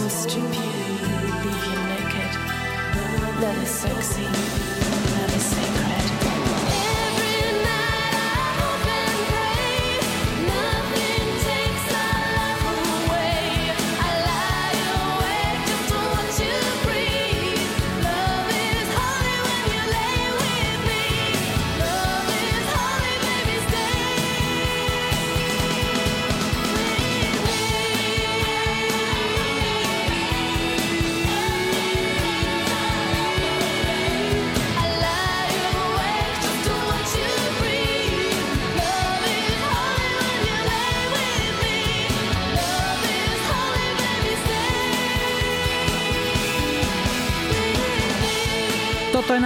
was 0.05 0.27
leave 0.27 1.67
you 1.67 1.81
naked. 1.89 2.33
Let 3.41 3.57
us 3.57 3.71
sexy, 3.71 4.23
Let 4.23 5.31
us 5.33 5.43
sexy. 5.43 5.74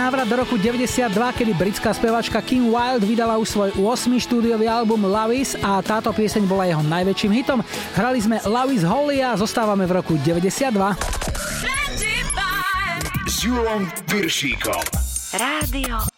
návrat 0.08 0.24
do 0.24 0.40
roku 0.40 0.56
92, 0.56 1.12
kedy 1.36 1.52
britská 1.52 1.92
spevačka 1.92 2.40
Kim 2.40 2.72
Wilde 2.72 3.04
vydala 3.04 3.36
už 3.36 3.48
svoj 3.52 3.70
8. 3.76 4.16
štúdiový 4.16 4.64
album 4.64 5.04
Lavis 5.04 5.52
a 5.60 5.84
táto 5.84 6.08
pieseň 6.16 6.48
bola 6.48 6.64
jeho 6.64 6.80
najväčším 6.80 7.32
hitom. 7.36 7.60
Hrali 7.92 8.16
sme 8.16 8.40
Lavis 8.48 8.88
Is 8.88 9.20
a 9.20 9.36
zostávame 9.36 9.84
v 9.84 10.00
roku 10.00 10.16
92. 10.16 10.72
S 13.28 13.36
Júlom 13.44 13.84
Rádio 15.36 16.17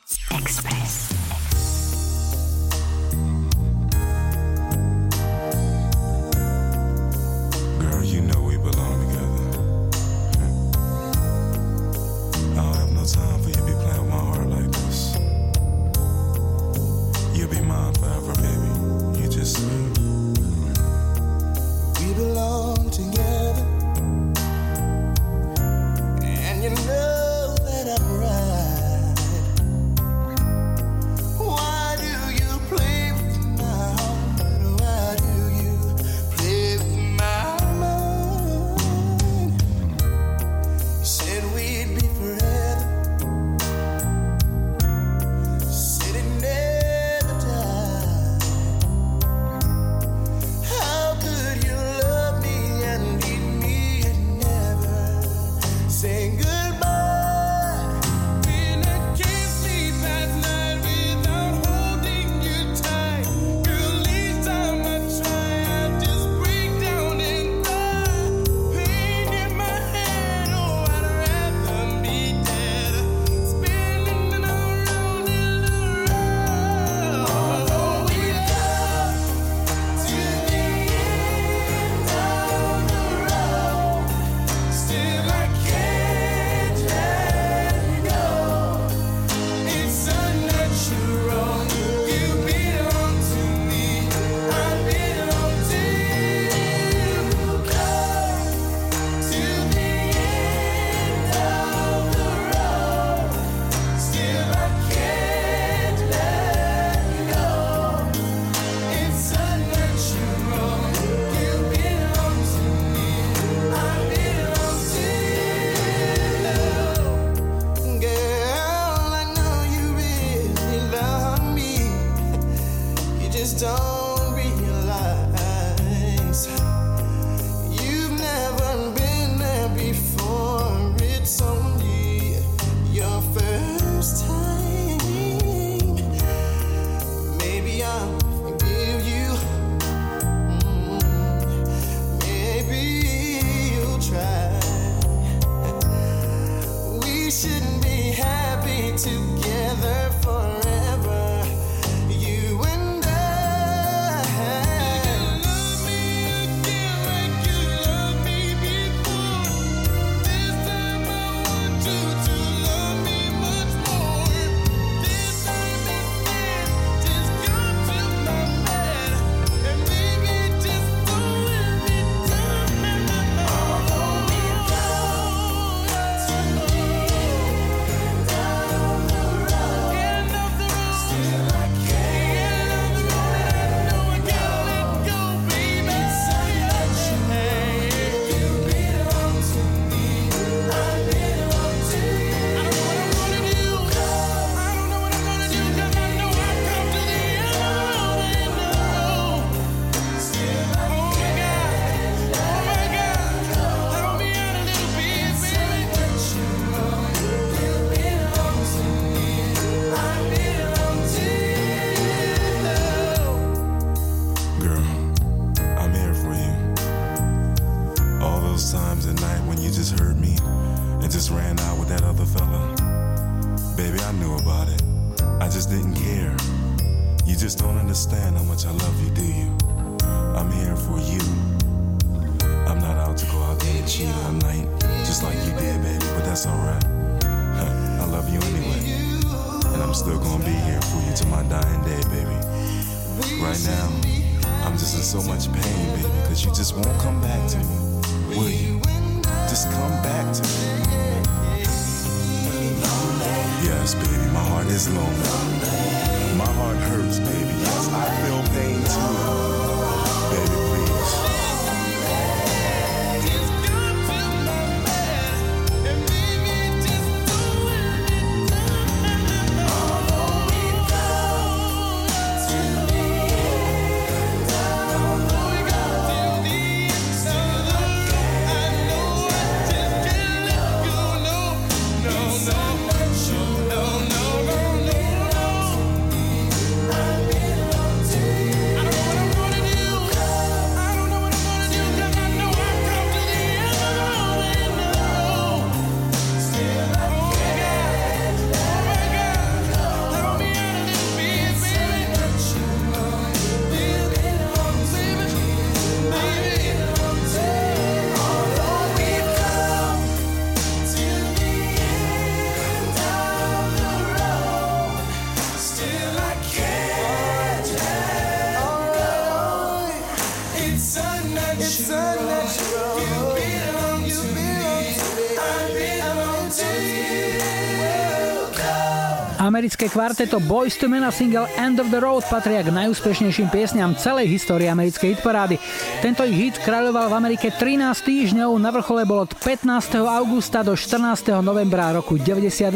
Americké 329.61 329.93
kvarteto 329.93 330.41
Boys 330.41 330.81
to 330.81 330.89
Men 330.89 331.05
a 331.05 331.13
single 331.13 331.45
End 331.61 331.77
of 331.85 331.93
the 331.93 332.01
Road 332.01 332.25
patria 332.25 332.65
k 332.65 332.73
najúspešnejším 332.73 333.53
piesňam 333.53 333.93
celej 333.93 334.33
histórie 334.33 334.73
americkej 334.73 335.13
hitparády. 335.13 335.61
Tento 336.01 336.25
ich 336.25 336.33
hit 336.33 336.57
kráľoval 336.65 337.13
v 337.13 337.15
Amerike 337.21 337.53
13 337.53 337.93
týždňov, 337.93 338.57
na 338.57 338.73
vrchole 338.73 339.05
bol 339.05 339.29
od 339.29 339.37
15. 339.37 340.01
augusta 340.01 340.65
do 340.65 340.73
14. 340.73 341.45
novembra 341.45 341.93
roku 341.93 342.17
92. 342.17 342.73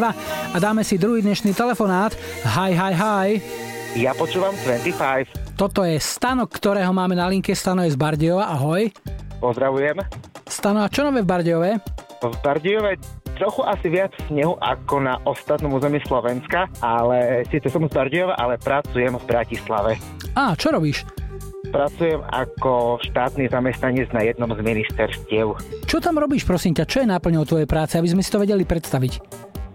A 0.52 0.56
dáme 0.60 0.84
si 0.84 1.00
druhý 1.00 1.24
dnešný 1.24 1.56
telefonát. 1.56 2.12
Hi, 2.52 2.76
hi, 2.76 2.92
hi. 2.92 3.28
Ja 3.96 4.12
počúvam 4.12 4.52
25. 4.68 5.56
Toto 5.56 5.88
je 5.88 5.96
Stano, 5.96 6.44
ktorého 6.44 6.92
máme 6.92 7.16
na 7.16 7.32
linke. 7.32 7.56
Stano 7.56 7.80
je 7.80 7.96
z 7.96 7.96
Bardejova. 7.96 8.52
Ahoj. 8.60 8.92
Pozdravujem. 9.40 10.04
Stano, 10.44 10.84
a 10.84 10.92
čo 10.92 11.00
nové 11.00 11.24
v 11.24 11.32
Bardejove? 11.32 11.80
V 12.20 12.36
Bardejove 12.44 13.23
trochu 13.36 13.60
asi 13.66 13.86
viac 13.90 14.14
snehu 14.30 14.54
ako 14.62 15.02
na 15.02 15.18
ostatnom 15.26 15.74
území 15.74 16.00
Slovenska, 16.06 16.70
ale 16.80 17.42
síce 17.50 17.68
som 17.68 17.84
z 17.84 17.92
Bardejova, 17.92 18.38
ale 18.38 18.56
pracujem 18.56 19.18
v 19.18 19.24
Bratislave. 19.26 19.92
Á, 20.34 20.54
čo 20.54 20.70
robíš? 20.72 21.06
Pracujem 21.74 22.22
ako 22.30 23.02
štátny 23.02 23.50
zamestnanec 23.50 24.06
na 24.14 24.22
jednom 24.22 24.46
z 24.54 24.62
ministerstiev. 24.62 25.58
Čo 25.90 25.98
tam 25.98 26.22
robíš, 26.22 26.46
prosím 26.46 26.78
ťa? 26.78 26.86
Čo 26.86 27.02
je 27.02 27.10
náplňou 27.10 27.42
tvojej 27.42 27.66
práce, 27.66 27.98
aby 27.98 28.06
sme 28.06 28.22
si 28.22 28.30
to 28.30 28.38
vedeli 28.38 28.62
predstaviť? 28.62 29.18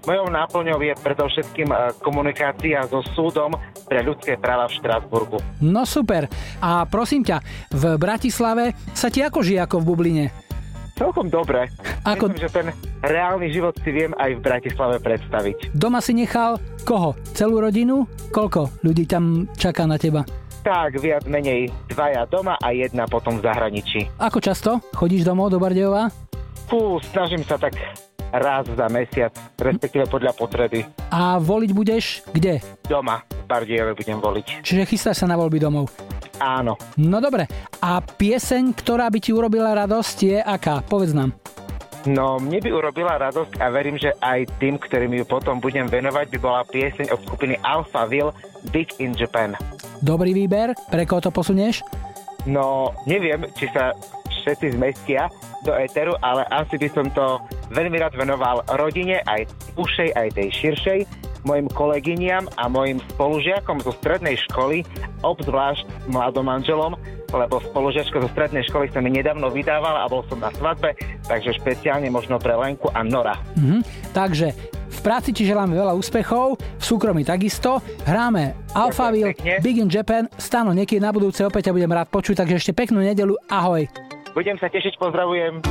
Mojou 0.07 0.31
náplňou 0.31 0.79
je 0.79 0.95
predovšetkým 0.95 1.69
eh, 1.69 1.91
komunikácia 1.99 2.87
so 2.87 3.03
súdom 3.13 3.51
pre 3.91 3.99
ľudské 3.99 4.39
práva 4.39 4.71
v 4.71 4.79
Štrásburgu. 4.79 5.37
No 5.59 5.83
super. 5.83 6.31
A 6.63 6.87
prosím 6.87 7.27
ťa, 7.27 7.43
v 7.75 7.99
Bratislave 7.99 8.73
sa 8.95 9.11
ti 9.11 9.19
ako 9.19 9.43
žije 9.43 9.59
ako 9.67 9.83
v 9.83 9.87
Bubline? 9.91 10.48
Celkom 10.99 11.31
dobre. 11.31 11.71
Ako- 12.03 12.27
Myslím, 12.27 12.43
že 12.43 12.51
ten 12.51 12.67
reálny 12.99 13.47
život 13.49 13.71
si 13.79 13.89
viem 13.89 14.11
aj 14.19 14.35
v 14.35 14.41
Bratislave 14.43 14.99
predstaviť. 14.99 15.71
Doma 15.71 16.03
si 16.03 16.11
nechal 16.11 16.59
koho? 16.83 17.15
Celú 17.31 17.63
rodinu? 17.63 18.03
Koľko 18.29 18.83
ľudí 18.83 19.07
tam 19.07 19.47
čaká 19.55 19.87
na 19.87 19.95
teba? 19.95 20.27
Tak, 20.59 20.99
viac 20.99 21.23
menej 21.23 21.71
dvaja 21.87 22.27
doma 22.27 22.59
a 22.59 22.75
jedna 22.75 23.07
potom 23.07 23.39
v 23.39 23.47
zahraničí. 23.47 24.11
Ako 24.19 24.43
často 24.43 24.83
chodíš 24.91 25.23
domov 25.23 25.49
do 25.49 25.57
Bardejova? 25.57 26.11
Fú, 26.67 26.99
snažím 27.09 27.47
sa 27.47 27.55
tak 27.55 27.79
raz 28.29 28.67
za 28.67 28.85
mesiac, 28.91 29.31
respektíve 29.55 30.03
podľa 30.05 30.35
potreby. 30.35 30.83
A 31.09 31.39
voliť 31.39 31.71
budeš 31.71 32.27
kde? 32.29 32.59
Doma 32.85 33.23
v 33.23 33.43
Bardejove 33.47 33.95
budem 33.95 34.19
voliť. 34.19 34.67
Čiže 34.67 34.83
chystáš 34.85 35.23
sa 35.23 35.31
na 35.31 35.39
voľby 35.39 35.63
domov. 35.63 35.87
Áno. 36.39 36.79
No 36.95 37.19
dobre. 37.19 37.45
A 37.83 37.99
pieseň, 37.99 38.71
ktorá 38.73 39.11
by 39.11 39.19
ti 39.19 39.31
urobila 39.35 39.75
radosť 39.75 40.17
je 40.23 40.37
aká? 40.39 40.79
Povedz 40.83 41.11
nám. 41.11 41.35
No, 42.07 42.39
mne 42.39 42.63
by 42.63 42.69
urobila 42.71 43.19
radosť 43.19 43.59
a 43.59 43.67
verím, 43.75 43.99
že 43.99 44.15
aj 44.23 44.47
tým, 44.63 44.79
ktorým 44.79 45.11
ju 45.19 45.27
potom 45.27 45.59
budem 45.59 45.83
venovať, 45.83 46.31
by 46.31 46.37
bola 46.39 46.61
pieseň 46.63 47.11
od 47.11 47.19
skupiny 47.27 47.59
Alphaville 47.59 48.31
Big 48.71 48.95
in 49.03 49.11
Japan. 49.11 49.51
Dobrý 49.99 50.31
výber. 50.31 50.71
Pre 50.87 51.03
koho 51.03 51.19
to 51.19 51.27
posunieš? 51.27 51.83
No, 52.47 52.95
neviem, 53.03 53.43
či 53.51 53.67
sa 53.75 53.91
všetci 54.31 54.79
zmestia 54.79 55.27
do 55.67 55.75
éteru, 55.75 56.15
ale 56.23 56.47
asi 56.47 56.79
by 56.79 56.87
som 56.95 57.11
to 57.11 57.35
veľmi 57.75 57.99
rád 57.99 58.15
venoval 58.15 58.63
rodine, 58.79 59.19
aj 59.27 59.43
ušej, 59.75 60.15
aj 60.15 60.27
tej 60.39 60.49
širšej, 60.55 60.99
mojim 61.43 61.67
kolegyniam 61.71 62.47
a 62.57 62.67
mojim 62.67 62.99
spolužiakom 63.15 63.79
zo 63.83 63.93
strednej 63.97 64.39
školy, 64.49 64.83
obzvlášť 65.23 66.09
mladom 66.11 66.47
manželom, 66.47 66.93
lebo 67.29 67.61
spolužiačka 67.61 68.19
zo 68.19 68.29
strednej 68.33 68.65
školy 68.65 68.89
sa 68.89 68.99
mi 68.99 69.13
nedávno 69.13 69.53
vydávala 69.53 70.05
a 70.05 70.11
bol 70.11 70.25
som 70.27 70.41
na 70.41 70.49
svadbe, 70.55 70.97
takže 71.29 71.55
špeciálne 71.61 72.09
možno 72.09 72.41
pre 72.41 72.57
Lenku 72.57 72.89
a 72.89 73.05
Nora. 73.05 73.37
Mhm. 73.55 73.85
Takže 74.11 74.51
v 74.89 74.99
práci 75.05 75.31
ti 75.31 75.47
želáme 75.47 75.77
veľa 75.77 75.95
úspechov, 75.95 76.59
v 76.59 76.83
súkromí 76.83 77.23
takisto. 77.23 77.79
Hráme 78.03 78.57
Alphaville. 78.73 79.37
Big 79.63 79.79
in 79.79 79.87
Japan. 79.87 80.27
Stano, 80.35 80.75
niekedy 80.75 80.99
na 80.99 81.13
budúce 81.13 81.45
opäť 81.45 81.69
ťa 81.69 81.75
budem 81.77 81.93
rád 81.93 82.09
počuť, 82.11 82.43
takže 82.43 82.59
ešte 82.59 82.71
peknú 82.75 82.99
nedelu. 82.99 83.37
Ahoj. 83.47 83.87
Budem 84.33 84.57
sa 84.59 84.67
tešiť, 84.67 84.99
pozdravujem. 84.99 85.61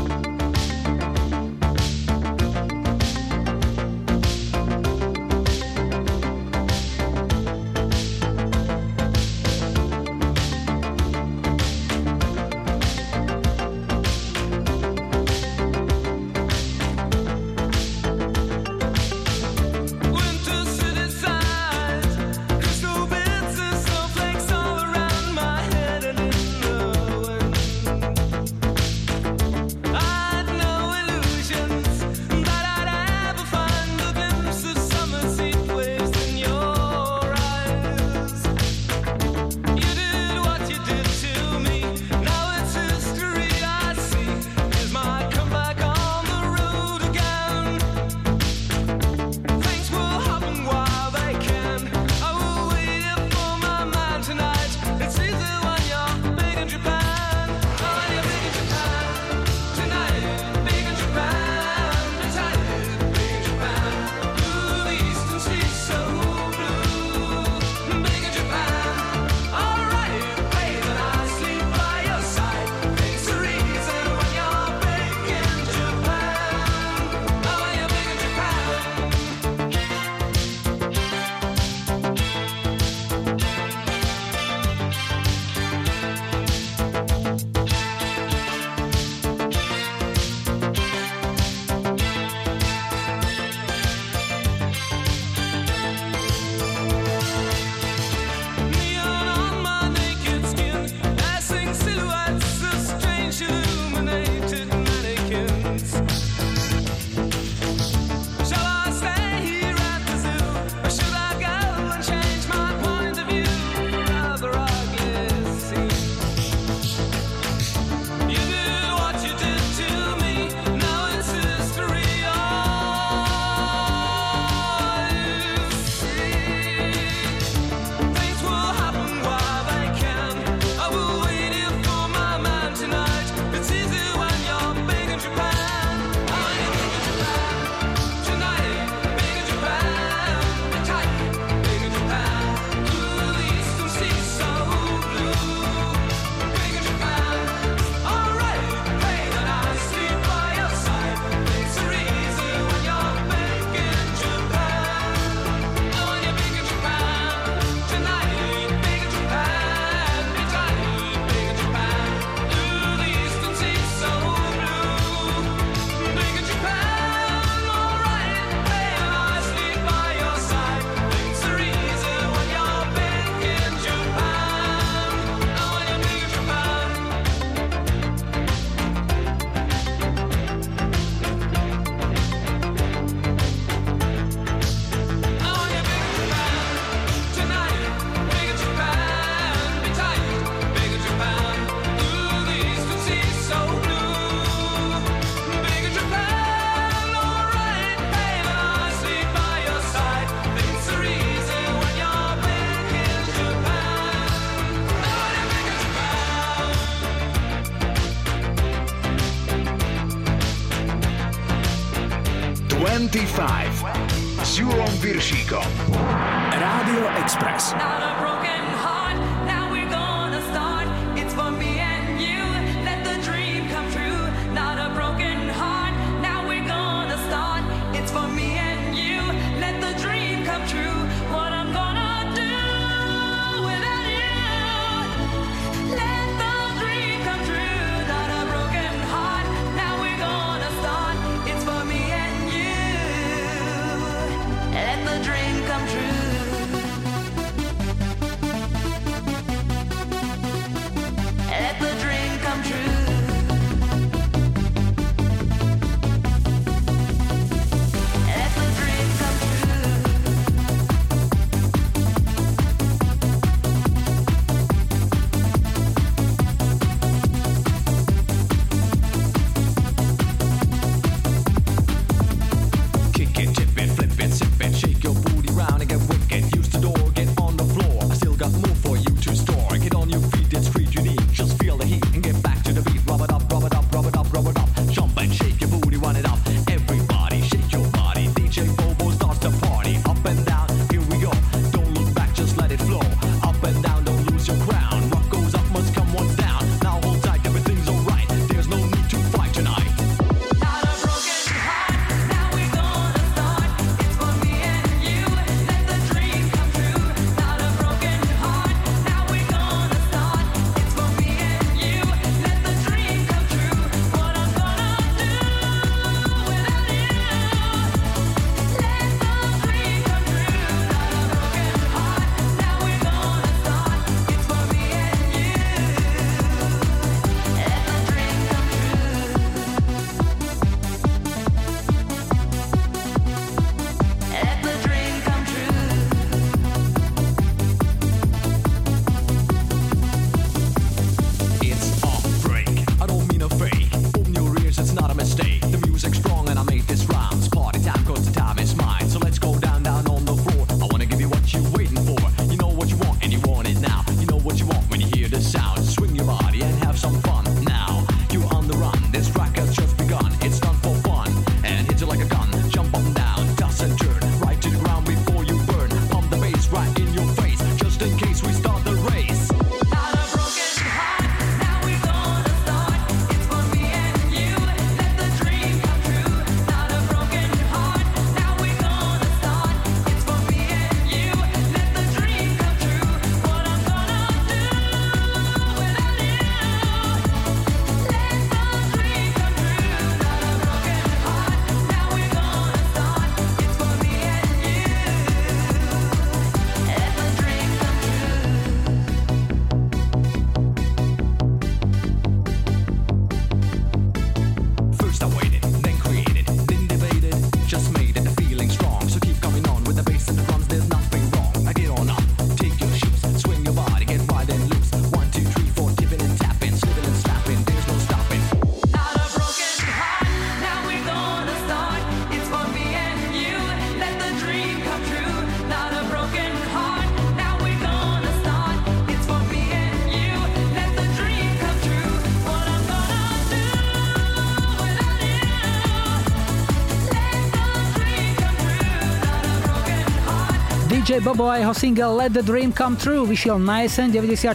DJ 441.18 441.26
Bobo 441.26 441.50
a 441.50 441.58
jeho 441.58 441.74
single 441.74 442.14
Let 442.14 442.30
the 442.30 442.46
Dream 442.46 442.70
Come 442.70 442.94
True 442.94 443.26
vyšiel 443.26 443.58
na 443.58 443.82
jeseň 443.82 444.14
94, 444.22 444.54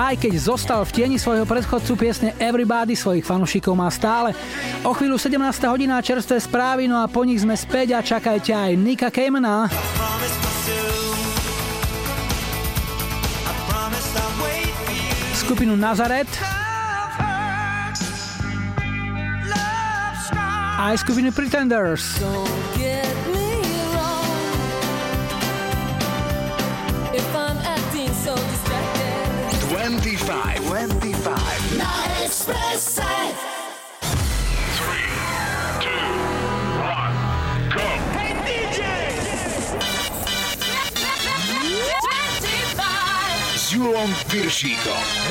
aj 0.00 0.14
keď 0.24 0.32
zostal 0.40 0.80
v 0.88 0.90
tieni 0.96 1.20
svojho 1.20 1.44
predchodcu 1.44 1.92
piesne 2.00 2.32
Everybody, 2.40 2.96
svojich 2.96 3.20
fanúšikov 3.20 3.76
má 3.76 3.92
stále. 3.92 4.32
O 4.88 4.96
chvíľu 4.96 5.20
17. 5.20 5.36
hodina 5.68 6.00
čerstvé 6.00 6.40
správy, 6.40 6.88
no 6.88 6.96
a 6.96 7.12
po 7.12 7.28
nich 7.28 7.44
sme 7.44 7.52
späť 7.52 7.92
a 7.92 8.00
čakajte 8.00 8.56
aj 8.56 8.72
Nika 8.72 9.12
Kejmena. 9.12 9.68
Skupinu 15.44 15.76
Nazaret 15.76 16.32
aj 20.82 20.98
skupinu 20.98 21.30
Pretenders. 21.30 22.18
Express. 32.32 32.94
Three, 34.78 35.12
two, 35.82 35.90
one, 36.80 37.12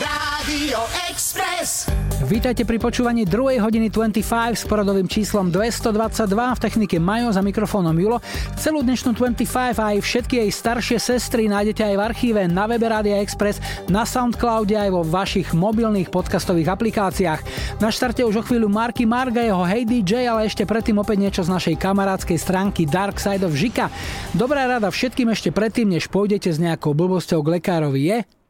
Radio 0.05 0.85
Express. 1.09 2.10
Vítajte 2.31 2.63
pri 2.63 2.79
počúvaní 2.79 3.27
2. 3.27 3.59
hodiny 3.59 3.91
25 3.91 4.55
s 4.55 4.63
poradovým 4.63 5.03
číslom 5.03 5.51
222 5.51 6.31
v 6.31 6.59
technike 6.63 6.95
Majo 6.95 7.35
za 7.35 7.43
mikrofónom 7.43 7.91
Julo. 7.91 8.23
Celú 8.55 8.79
dnešnú 8.87 9.11
25 9.11 9.75
a 9.75 9.91
aj 9.91 9.97
všetky 9.99 10.39
jej 10.39 10.47
staršie 10.47 10.95
sestry 10.95 11.51
nájdete 11.51 11.83
aj 11.83 11.95
v 11.99 12.01
archíve 12.07 12.41
na 12.47 12.71
webe 12.71 12.87
Rádia 12.87 13.19
Express, 13.19 13.59
na 13.91 14.07
Soundcloude 14.07 14.79
aj 14.79 14.95
vo 14.95 15.03
vašich 15.03 15.51
mobilných 15.51 16.07
podcastových 16.07 16.71
aplikáciách. 16.71 17.41
Na 17.83 17.91
štarte 17.91 18.23
už 18.23 18.39
o 18.39 18.43
chvíľu 18.47 18.71
Marky 18.71 19.03
Marga, 19.03 19.43
jeho 19.43 19.67
Hey 19.67 19.83
DJ, 19.83 20.31
ale 20.31 20.47
ešte 20.47 20.63
predtým 20.63 21.03
opäť 21.03 21.19
niečo 21.19 21.43
z 21.43 21.51
našej 21.51 21.75
kamarádskej 21.83 22.39
stránky 22.39 22.87
Dark 22.87 23.19
Side 23.19 23.43
of 23.43 23.59
Žika. 23.59 23.91
Dobrá 24.31 24.71
rada 24.71 24.87
všetkým 24.87 25.35
ešte 25.35 25.51
predtým, 25.51 25.91
než 25.91 26.07
pôjdete 26.07 26.47
s 26.47 26.63
nejakou 26.63 26.95
blbosťou 26.95 27.43
k 27.43 27.59
lekárovi 27.59 28.01
je 28.07 28.40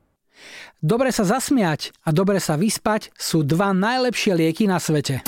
Dobre 0.82 1.14
sa 1.14 1.22
zasmiať 1.22 1.94
a 2.02 2.10
dobre 2.10 2.42
sa 2.42 2.58
vyspať 2.58 3.14
sú 3.14 3.46
dva 3.46 3.70
najlepšie 3.70 4.34
lieky 4.34 4.66
na 4.66 4.82
svete. 4.82 5.22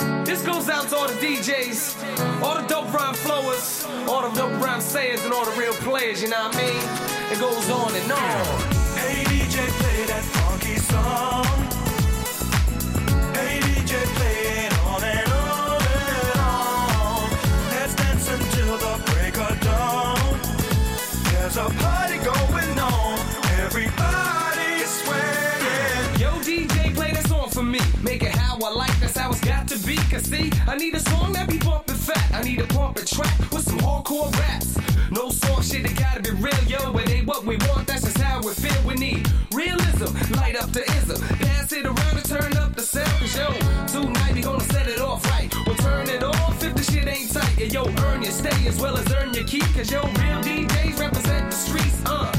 It 7.34 7.38
goes 7.38 7.70
on 7.70 7.94
and 7.94 8.12
on. 8.12 8.63
Cause 30.14 30.26
see, 30.26 30.48
I 30.68 30.76
need 30.76 30.94
a 30.94 31.00
song 31.00 31.32
that 31.32 31.48
be 31.48 31.58
bumping 31.58 31.96
fat. 31.96 32.30
I 32.32 32.40
need 32.44 32.60
a 32.60 32.66
pumping 32.68 33.04
track 33.04 33.36
with 33.50 33.64
some 33.64 33.80
hardcore 33.80 34.30
raps. 34.38 34.78
No 35.10 35.28
soft 35.30 35.68
shit, 35.68 35.84
it 35.84 35.98
gotta 35.98 36.22
be 36.22 36.30
real, 36.30 36.64
yo. 36.68 36.96
It 36.98 37.10
ain't 37.10 37.26
what 37.26 37.44
we 37.44 37.56
want, 37.66 37.88
that's 37.88 38.04
just 38.04 38.18
how 38.18 38.40
we 38.40 38.52
feel. 38.54 38.80
We 38.86 38.94
need 38.94 39.26
realism, 39.52 40.14
light 40.38 40.54
up 40.54 40.70
the 40.70 40.84
ism. 41.02 41.20
Pass 41.38 41.72
it 41.72 41.84
around 41.84 42.14
and 42.14 42.24
turn 42.24 42.56
up 42.58 42.76
the 42.76 42.82
sound. 42.82 43.10
Cause 43.18 43.36
yo, 43.36 43.48
tonight 43.88 44.34
we 44.34 44.42
gonna 44.42 44.62
set 44.62 44.86
it 44.86 45.00
off 45.00 45.28
right. 45.30 45.52
We'll 45.66 45.74
turn 45.82 46.08
it 46.08 46.22
off 46.22 46.62
if 46.62 46.76
the 46.76 46.84
shit 46.84 47.08
ain't 47.08 47.32
tight. 47.32 47.58
And 47.58 47.74
yo, 47.74 47.82
earn 48.06 48.22
your 48.22 48.30
stay 48.30 48.68
as 48.68 48.80
well 48.80 48.96
as 48.96 49.12
earn 49.14 49.34
your 49.34 49.42
keep. 49.42 49.66
Cause 49.74 49.90
yo, 49.90 50.02
real 50.22 50.40
DJs 50.46 51.00
represent 51.00 51.50
the 51.50 51.56
streets, 51.56 52.00
uh. 52.06 52.30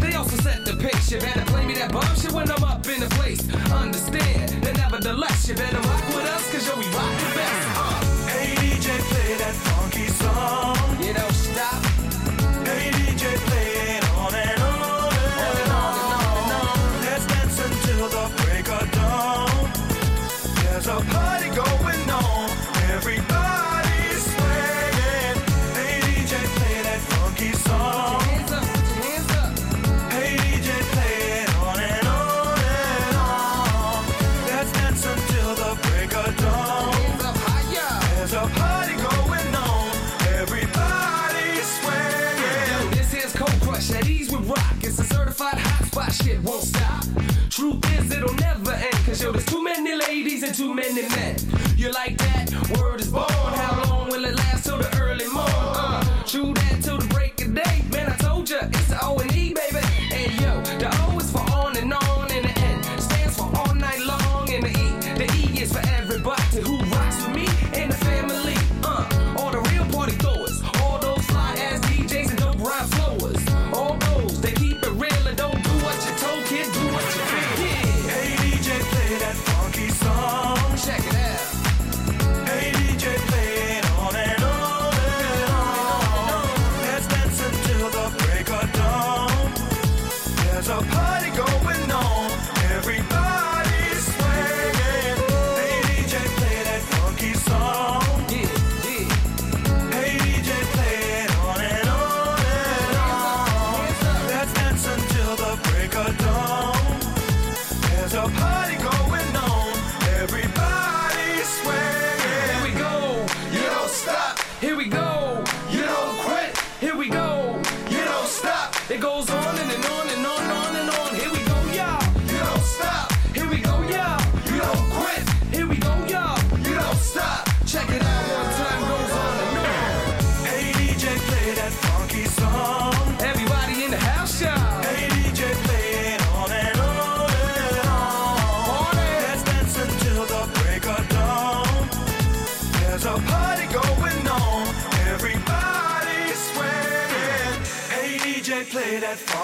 They 0.00 0.14
also 0.14 0.36
set 0.44 0.64
the 0.64 0.76
pace. 0.76 1.10
You 1.10 1.18
better 1.18 1.44
play 1.46 1.66
me 1.66 1.74
that 1.74 1.90
bomb 1.90 2.14
shit 2.14 2.30
when 2.30 2.48
I'm 2.48 2.62
up 2.62 2.86
in 2.86 3.00
the 3.00 3.08
place. 3.16 3.42
Understand 3.72 4.60
that 5.00 5.08
nevertheless, 5.08 5.48
you 5.48 5.54
better 5.54 5.80
rock 5.80 6.06
with 6.08 6.26
us, 6.26 6.52
cause 6.52 6.68
yo, 6.68 6.76
we 6.76 6.84
rock 6.86 7.18
the 7.18 7.34
best. 7.34 7.68
Uh. 7.76 8.26
Hey 8.26 8.54
DJ, 8.56 8.98
play 8.98 9.34
that 9.36 9.54
funky 9.54 10.06
song. 10.08 10.89
Won't 46.42 46.62
stop. 46.62 47.04
Truth 47.50 47.84
is, 47.98 48.10
it'll 48.12 48.34
never 48.34 48.72
end. 48.72 48.94
Cause 49.06 49.22
yo, 49.22 49.32
there's 49.32 49.46
too 49.46 49.62
many 49.62 49.94
ladies 49.94 50.42
and 50.42 50.54
too 50.54 50.74
many 50.74 51.02
men. 51.08 51.36
You're 51.76 51.92
like 51.92 52.16
that? 52.18 52.52
Word 52.78 53.00
is 53.00 53.08
born. 53.08 53.26
How 53.28 53.84
long 53.88 54.08
will 54.08 54.24
it 54.24 54.36
last 54.36 54.64
till 54.64 54.78
the 54.78 54.99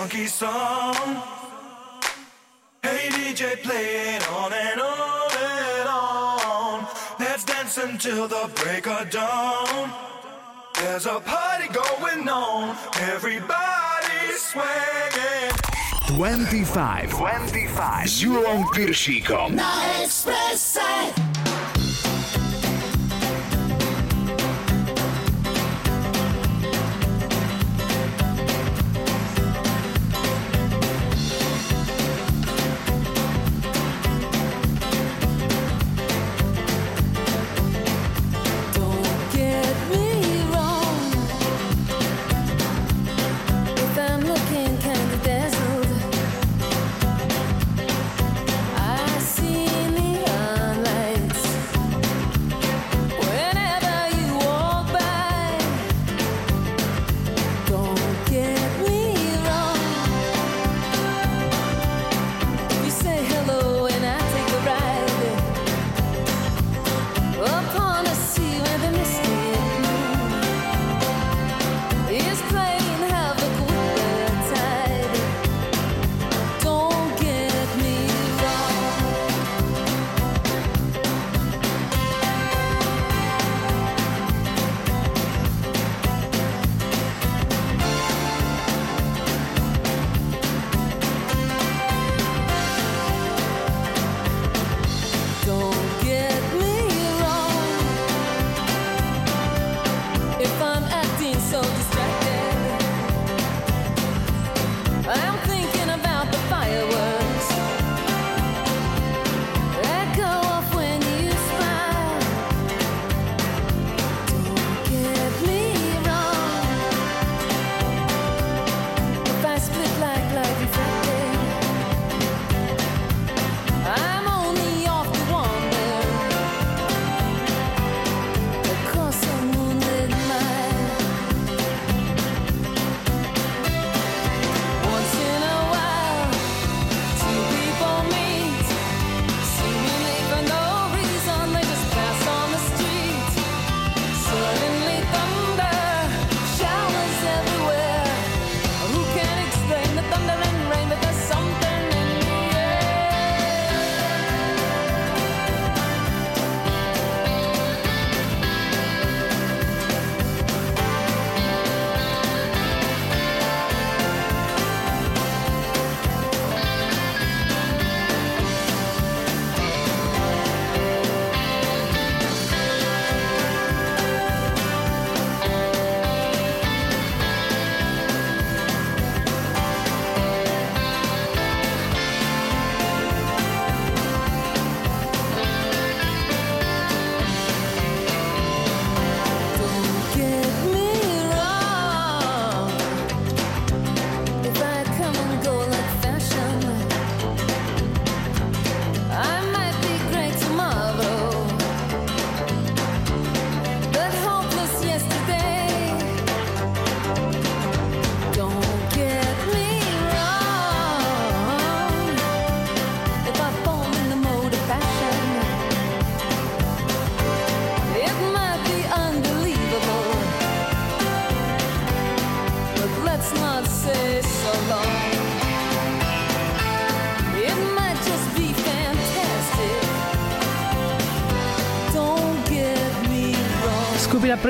funky 0.07 0.27
song. 0.27 0.95
Hey 2.81 3.09
DJ, 3.11 3.61
play 3.63 4.15
it 4.15 4.31
on 4.31 4.53
and 4.53 4.81
on 4.81 5.31
and 5.33 5.89
on. 5.89 6.87
Let's 7.19 7.45
dance 7.45 7.77
until 7.79 8.29
the 8.29 8.49
break 8.55 8.87
of 8.87 9.11
dawn. 9.11 9.91
There's 10.75 11.07
a 11.07 11.19
party 11.19 11.69
going 11.73 12.29
on. 12.29 12.77
Everybody's 13.01 14.43
swaying. 14.53 15.51
25. 16.15 17.11
25. 17.11 18.05
S 18.05 18.21
Julom 18.23 18.65
Piršíkom. 18.75 19.57
Na 19.57 19.73
Expresse. 20.03 21.26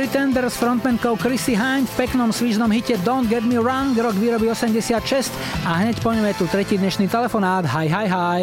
Pretender 0.07 0.47
s 0.47 0.63
frontmankou 0.63 1.19
Chrissy 1.19 1.59
Hind 1.59 1.91
v 1.91 2.07
peknom 2.07 2.31
svižnom 2.31 2.71
hite 2.71 2.95
Don't 3.03 3.27
Get 3.27 3.43
Me 3.43 3.59
Wrong, 3.59 3.91
rok 3.91 4.15
výroby 4.15 4.47
86 4.47 5.35
a 5.67 5.83
hneď 5.83 5.99
po 5.99 6.15
ňom 6.15 6.23
je 6.31 6.35
tu 6.39 6.47
tretí 6.47 6.79
dnešný 6.79 7.11
telefonát. 7.11 7.67
Hi, 7.67 7.91
hi, 7.91 8.07
hi. 8.07 8.43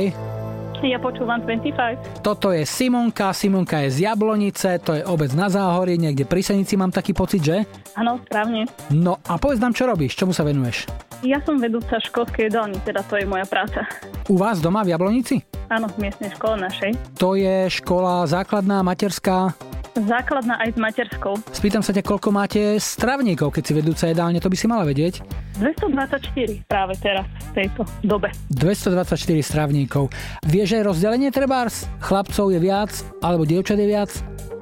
Ja 0.83 0.99
počúvam 0.99 1.39
25. 1.47 2.19
Toto 2.19 2.51
je 2.51 2.67
Simonka, 2.67 3.31
Simonka 3.31 3.79
je 3.87 3.95
z 3.95 3.97
Jablonice, 4.03 4.75
to 4.83 4.91
je 4.91 5.07
obec 5.07 5.31
na 5.31 5.47
Záhorie, 5.47 5.95
niekde 5.95 6.27
pri 6.27 6.43
Senici 6.43 6.75
mám 6.75 6.91
taký 6.91 7.15
pocit, 7.15 7.39
že? 7.39 7.63
Áno, 7.95 8.19
správne. 8.27 8.67
No 8.91 9.23
a 9.23 9.39
povedz 9.39 9.63
nám, 9.63 9.71
čo 9.71 9.87
robíš, 9.87 10.19
čomu 10.19 10.35
sa 10.35 10.43
venuješ? 10.43 10.91
Ja 11.23 11.39
som 11.47 11.63
vedúca 11.63 11.95
školskej 11.95 12.51
jedálni, 12.51 12.75
teda 12.83 13.07
to 13.07 13.15
je 13.15 13.23
moja 13.23 13.47
práca. 13.47 13.87
U 14.27 14.35
vás 14.35 14.59
doma 14.59 14.83
v 14.83 14.91
Jablonici? 14.91 15.39
Áno, 15.71 15.87
v 15.95 16.11
miestnej 16.11 16.27
škole 16.35 16.59
našej. 16.59 16.91
To 17.15 17.39
je 17.39 17.71
škola 17.71 18.27
základná, 18.27 18.83
materská. 18.83 19.55
Základná 19.93 20.57
aj 20.57 20.73
s 20.73 20.77
materskou. 20.81 21.37
Spýtam 21.53 21.85
sa 21.85 21.93
ťa, 21.93 22.01
koľko 22.01 22.33
máte 22.33 22.81
stravníkov, 22.81 23.53
keď 23.53 23.63
si 23.63 23.73
vedúca 23.77 24.05
jedálne, 24.09 24.41
to 24.41 24.49
by 24.49 24.57
si 24.57 24.65
mala 24.65 24.89
vedieť. 24.89 25.21
224 25.61 26.65
práve 26.65 26.97
teraz, 26.97 27.29
v 27.53 27.61
tejto 27.61 27.85
dobe. 28.01 28.33
224 28.49 29.13
stravníkov. 29.45 30.09
Vieš 30.49 30.81
aj 30.81 30.83
rozdelenie 30.89 31.29
trebárs? 31.29 31.85
Chlapcov 32.01 32.49
je 32.49 32.57
viac, 32.57 32.89
alebo 33.21 33.45
dievčat 33.45 33.77
je 33.77 33.85
viac? 33.85 34.09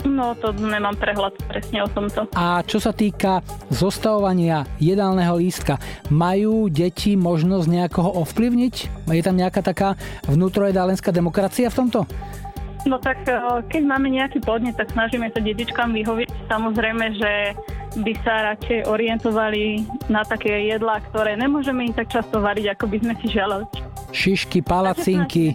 No, 0.04 0.34
to 0.34 0.52
nemám 0.58 0.98
prehľad 0.98 1.38
presne 1.46 1.86
o 1.86 1.88
tomto. 1.88 2.26
A 2.34 2.66
čo 2.66 2.82
sa 2.82 2.92
týka 2.92 3.46
zostavovania 3.70 4.66
jedálneho 4.82 5.38
lístka, 5.38 5.78
majú 6.10 6.68
deti 6.68 7.14
možnosť 7.16 7.68
nejakoho 7.70 8.20
ovplyvniť? 8.26 9.08
Je 9.08 9.24
tam 9.24 9.38
nejaká 9.38 9.62
taká 9.64 9.94
vnútrojedálenská 10.28 11.14
demokracia 11.14 11.70
v 11.70 11.78
tomto? 11.86 12.00
No 12.86 12.98
tak 12.98 13.22
e, 13.30 13.38
keď 13.70 13.84
máme 13.86 14.10
nejaký 14.10 14.42
podnet, 14.42 14.74
tak 14.74 14.90
snažíme 14.90 15.30
sa 15.30 15.40
detičkám 15.42 15.94
vyhovieť. 15.94 16.30
Samozrejme, 16.50 17.06
že 17.18 17.32
by 18.02 18.14
sa 18.24 18.56
radšej 18.56 18.88
orientovali 18.88 19.86
na 20.08 20.24
také 20.24 20.72
jedlá, 20.72 21.04
ktoré 21.12 21.36
nemôžeme 21.36 21.92
im 21.92 21.94
tak 21.94 22.10
často 22.10 22.40
variť, 22.40 22.74
ako 22.74 22.86
by 22.88 22.98
sme 23.04 23.14
si 23.20 23.28
želali. 23.36 23.66
Šišky, 24.16 24.64
palacinky. 24.64 25.54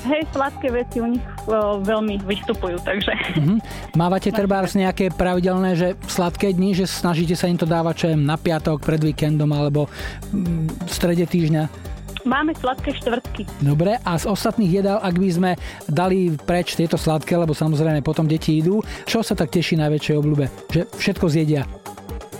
Hej, 0.00 0.32
sladké 0.32 0.72
veci 0.72 0.96
u 1.04 1.12
nich 1.12 1.24
o, 1.44 1.76
veľmi 1.84 2.24
vystupujú, 2.24 2.80
takže... 2.80 3.12
Mhm. 3.36 3.56
Mávate 4.00 4.32
trebárs 4.38 4.72
nejaké 4.72 5.12
pravidelné, 5.12 5.76
že 5.76 5.88
sladké 6.08 6.56
dni, 6.56 6.72
že 6.72 6.88
snažíte 6.88 7.36
sa 7.36 7.52
im 7.52 7.60
to 7.60 7.68
dávať 7.68 7.94
čo 8.00 8.06
na 8.16 8.40
piatok, 8.40 8.80
pred 8.80 9.00
víkendom 9.04 9.52
alebo 9.52 9.92
mm, 10.32 10.88
v 10.88 10.90
strede 10.90 11.28
týždňa? 11.28 11.90
Máme 12.24 12.52
sladké 12.52 12.92
štvrtky. 13.00 13.48
Dobre, 13.64 13.96
a 14.04 14.12
z 14.20 14.28
ostatných 14.28 14.82
jedál, 14.82 15.00
ak 15.00 15.16
by 15.16 15.28
sme 15.32 15.50
dali 15.88 16.36
preč 16.36 16.76
tieto 16.76 17.00
sladké, 17.00 17.32
lebo 17.36 17.56
samozrejme 17.56 18.04
potom 18.04 18.28
deti 18.28 18.60
idú, 18.60 18.84
čo 19.08 19.24
sa 19.24 19.32
tak 19.32 19.48
teší 19.48 19.80
najväčšej 19.80 20.18
obľúbe? 20.20 20.44
Že 20.68 20.80
všetko 21.00 21.26
zjedia. 21.32 21.62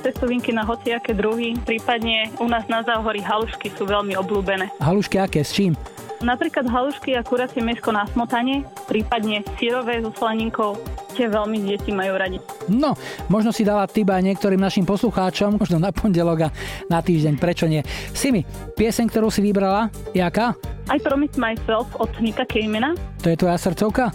Cestovinky 0.01 0.53
na 0.53 0.65
hociaké 0.65 1.13
druhy, 1.13 1.61
prípadne 1.65 2.33
u 2.41 2.49
nás 2.49 2.65
na 2.73 2.81
záhorí 2.81 3.21
halušky 3.21 3.69
sú 3.77 3.85
veľmi 3.85 4.17
obľúbené. 4.17 4.73
Halušky 4.81 5.21
aké, 5.21 5.45
s 5.45 5.53
čím? 5.53 5.77
Napríklad 6.21 6.69
halušky 6.69 7.17
a 7.17 7.25
kuracie 7.25 7.65
mesko 7.65 7.97
na 7.97 8.05
smotane, 8.13 8.69
prípadne 8.85 9.41
sírové 9.57 10.05
so 10.05 10.13
slaninkou, 10.13 10.77
tie 11.17 11.33
veľmi 11.33 11.65
deti 11.65 11.97
majú 11.97 12.21
radi. 12.21 12.37
No, 12.69 12.93
možno 13.33 13.57
si 13.57 13.65
dala 13.65 13.89
tyba 13.89 14.21
aj 14.21 14.29
niektorým 14.29 14.61
našim 14.61 14.85
poslucháčom, 14.85 15.57
možno 15.57 15.81
na 15.81 15.89
pondelok 15.97 16.53
a 16.53 16.55
na 16.93 17.01
týždeň, 17.01 17.41
prečo 17.41 17.65
nie. 17.65 17.81
Simi, 18.13 18.45
pieseň, 18.77 19.09
ktorú 19.09 19.33
si 19.33 19.41
vybrala, 19.41 19.89
jaká? 20.13 20.53
I 20.93 21.01
Promise 21.01 21.41
Myself 21.41 21.89
od 21.97 22.13
Nika 22.21 22.45
Kejmena. 22.45 22.93
To 23.25 23.33
je 23.33 23.41
tvoja 23.41 23.57
srdcovka? 23.57 24.13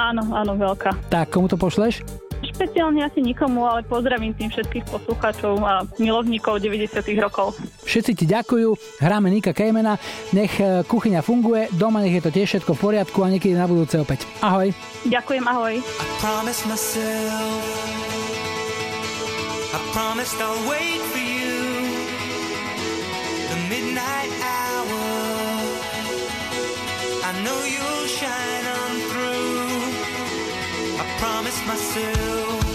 Áno, 0.00 0.24
áno, 0.32 0.56
veľká. 0.56 1.12
Tak, 1.12 1.36
komu 1.36 1.52
to 1.52 1.60
pošleš? 1.60 2.25
Špeciálne 2.56 3.04
asi 3.04 3.20
nikomu, 3.20 3.68
ale 3.68 3.84
pozdravím 3.84 4.32
tým 4.32 4.48
všetkých 4.48 4.88
poslucháčov 4.88 5.60
a 5.60 5.84
milovníkov 6.00 6.56
90 6.64 7.04
rokov. 7.20 7.52
Všetci 7.84 8.12
ti 8.16 8.24
ďakujú, 8.24 8.72
hráme 9.04 9.28
Nika 9.28 9.52
Kejmena, 9.52 10.00
nech 10.32 10.56
e, 10.56 10.80
kuchyňa 10.88 11.20
funguje, 11.20 11.68
doma 11.76 12.00
nech 12.00 12.16
je 12.16 12.24
to 12.24 12.32
tiež 12.32 12.48
všetko 12.56 12.72
v 12.72 12.80
poriadku 12.80 13.18
a 13.20 13.28
niekedy 13.28 13.52
na 13.52 13.68
budúce 13.68 14.00
opäť. 14.00 14.24
Ahoj. 14.40 14.72
Ďakujem, 15.04 15.44
ahoj. 15.44 15.84
I 19.76 19.78
promised 19.92 20.40
I'll 20.40 20.56
wait 20.70 21.02
for 21.12 21.20
you. 21.20 21.52
The 23.52 23.58
midnight 23.68 24.25
promised 31.46 31.66
myself. 31.68 32.65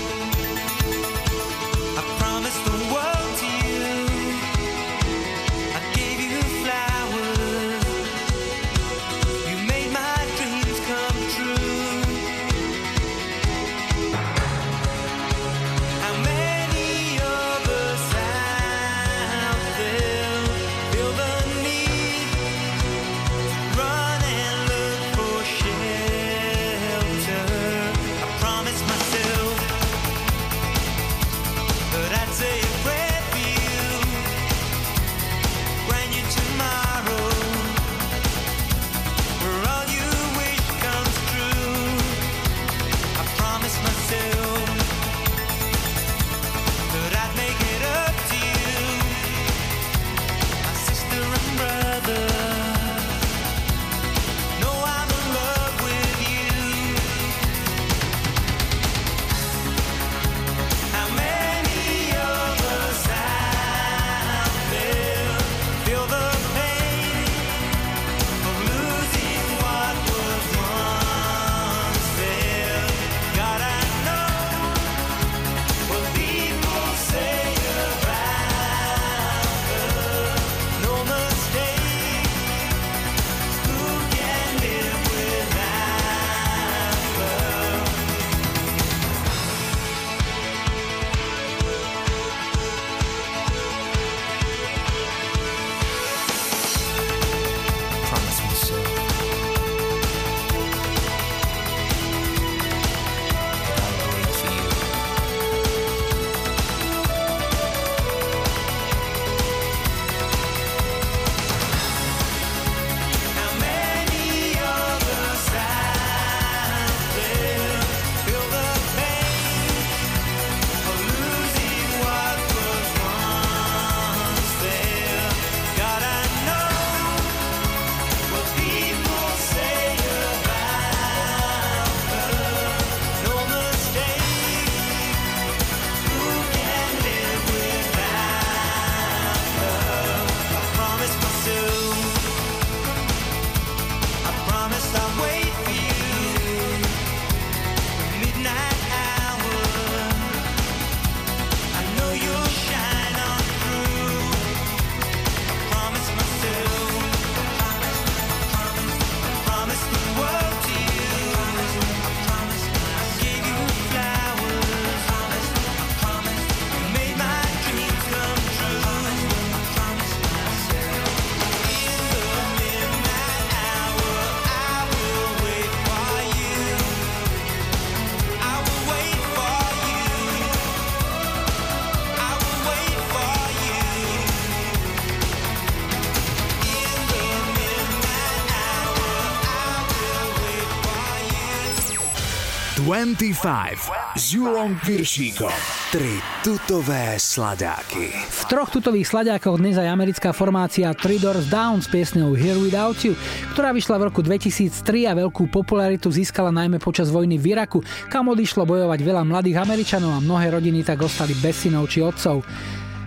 25 192.92 194.20
s 194.20 194.36
Julom 194.36 194.76
Piršíkom. 194.84 195.56
Tri 195.96 196.20
tutové 196.44 197.16
sladáky. 197.16 198.12
V 198.12 198.42
troch 198.52 198.68
tutových 198.68 199.08
sladiakoch 199.08 199.64
dnes 199.64 199.80
aj 199.80 199.88
americká 199.88 200.36
formácia 200.36 200.92
Three 200.92 201.16
Doors 201.16 201.48
Down 201.48 201.80
s 201.80 201.88
piesňou 201.88 202.36
Here 202.36 202.60
Without 202.60 203.00
You, 203.08 203.16
ktorá 203.56 203.72
vyšla 203.72 203.96
v 203.96 204.12
roku 204.12 204.20
2003 204.20 205.08
a 205.08 205.16
veľkú 205.16 205.48
popularitu 205.48 206.12
získala 206.12 206.52
najmä 206.52 206.84
počas 206.84 207.08
vojny 207.08 207.40
v 207.40 207.56
Iraku, 207.56 207.80
kam 208.12 208.28
odišlo 208.28 208.68
bojovať 208.68 209.00
veľa 209.08 209.24
mladých 209.24 209.64
Američanov 209.64 210.12
a 210.12 210.20
mnohé 210.20 210.52
rodiny 210.52 210.84
tak 210.84 211.00
ostali 211.00 211.32
bez 211.40 211.64
synov 211.64 211.88
či 211.88 212.04
otcov. 212.04 212.44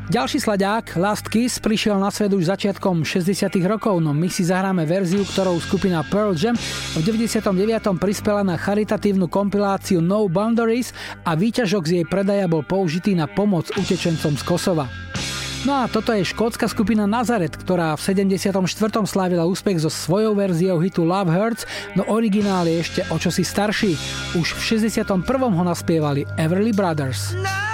Ďalší 0.05 0.37
sladák, 0.37 1.01
Last 1.01 1.33
Kiss, 1.33 1.57
prišiel 1.57 1.97
na 1.97 2.13
svet 2.13 2.29
už 2.29 2.53
začiatkom 2.53 3.09
60 3.09 3.49
rokov, 3.65 4.05
no 4.05 4.13
my 4.13 4.29
si 4.29 4.45
zahráme 4.45 4.85
verziu, 4.85 5.25
ktorou 5.25 5.57
skupina 5.57 6.05
Pearl 6.05 6.37
Jam 6.37 6.53
v 6.93 7.01
99. 7.01 7.49
prispela 7.97 8.45
na 8.45 8.61
charitatívnu 8.61 9.33
kompiláciu 9.33 10.05
No 10.05 10.29
Boundaries 10.29 10.93
a 11.25 11.33
výťažok 11.33 11.83
z 11.89 11.93
jej 11.97 12.05
predaja 12.05 12.45
bol 12.45 12.61
použitý 12.61 13.17
na 13.17 13.25
pomoc 13.25 13.73
utečencom 13.81 14.37
z 14.37 14.43
Kosova. 14.45 14.93
No 15.65 15.81
a 15.81 15.89
toto 15.89 16.13
je 16.13 16.21
škótska 16.21 16.69
skupina 16.69 17.09
Nazaret, 17.09 17.57
ktorá 17.57 17.97
v 17.97 18.05
74. 18.05 18.61
slávila 19.09 19.49
úspech 19.49 19.81
so 19.81 19.89
svojou 19.89 20.37
verziou 20.37 20.85
hitu 20.85 21.01
Love 21.01 21.33
Hurts, 21.33 21.65
no 21.97 22.05
originál 22.13 22.69
je 22.69 22.77
ešte 22.77 23.01
o 23.09 23.17
čosi 23.17 23.41
starší. 23.41 23.97
Už 24.37 24.53
v 24.53 24.85
61. 24.85 25.25
ho 25.49 25.65
naspievali 25.65 26.29
Everly 26.37 26.77
Brothers. 26.77 27.33
She's 27.33 27.74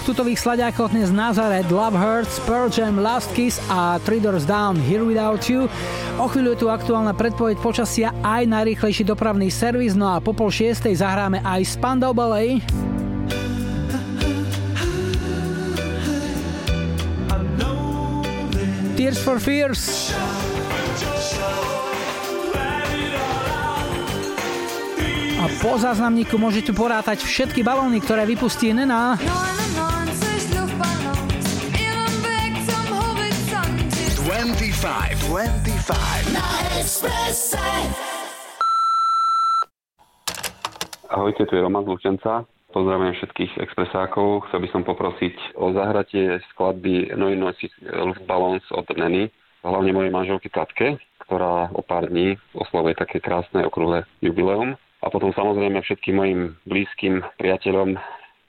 troch 0.00 0.16
tutových 0.16 0.40
sladákov 0.40 0.96
dnes 0.96 1.12
Nazaret, 1.12 1.68
Love 1.68 1.92
Hurts, 1.92 2.40
Pearl 2.48 2.72
Jam, 2.72 2.96
Last 3.04 3.28
Kiss 3.36 3.60
a 3.68 4.00
Three 4.00 4.16
Doors 4.16 4.48
Down, 4.48 4.80
Here 4.80 5.04
Without 5.04 5.44
You. 5.44 5.68
O 6.16 6.24
chvíľu 6.24 6.56
je 6.56 6.64
tu 6.64 6.66
aktuálna 6.72 7.12
predpoveď 7.12 7.60
počasia 7.60 8.08
aj 8.24 8.48
najrýchlejší 8.48 9.04
dopravný 9.04 9.52
servis, 9.52 9.92
no 9.92 10.08
a 10.08 10.24
po 10.24 10.32
pol 10.32 10.48
šiestej 10.48 10.96
zahráme 11.04 11.44
aj 11.44 11.76
Spandau 11.76 12.16
Ballet. 12.16 12.64
Tears 18.96 19.20
for 19.20 19.36
Fears. 19.36 20.16
A 25.40 25.44
po 25.60 25.76
záznamníku 25.76 26.40
môžete 26.40 26.72
porátať 26.72 27.20
všetky 27.20 27.60
balóny, 27.60 28.00
ktoré 28.00 28.24
vypustí 28.24 28.72
Nena. 28.72 29.20
No, 29.20 29.59
25. 34.80 35.60
Ahojte, 41.12 41.44
tu 41.44 41.52
je 41.52 41.60
Roman 41.60 41.84
z 41.84 42.16
Pozdravujem 42.72 43.12
všetkých 43.12 43.60
expresákov. 43.60 44.48
Chcel 44.48 44.64
by 44.64 44.68
som 44.72 44.80
poprosiť 44.88 45.60
o 45.60 45.76
zahratie 45.76 46.40
skladby 46.56 47.12
Noi 47.12 47.36
Noci 47.36 47.68
Luftballons 47.84 48.64
od 48.72 48.88
Neny, 48.96 49.28
hlavne 49.60 49.92
mojej 49.92 50.08
manželky 50.08 50.48
Tatke, 50.48 50.96
ktorá 51.28 51.68
o 51.76 51.84
pár 51.84 52.08
dní 52.08 52.40
oslavuje 52.56 52.96
také 52.96 53.20
krásne 53.20 53.60
okrúhle 53.68 54.08
jubileum. 54.24 54.80
A 55.04 55.12
potom 55.12 55.36
samozrejme 55.36 55.84
všetkým 55.84 56.16
mojim 56.16 56.40
blízkym 56.64 57.20
priateľom, 57.36 58.00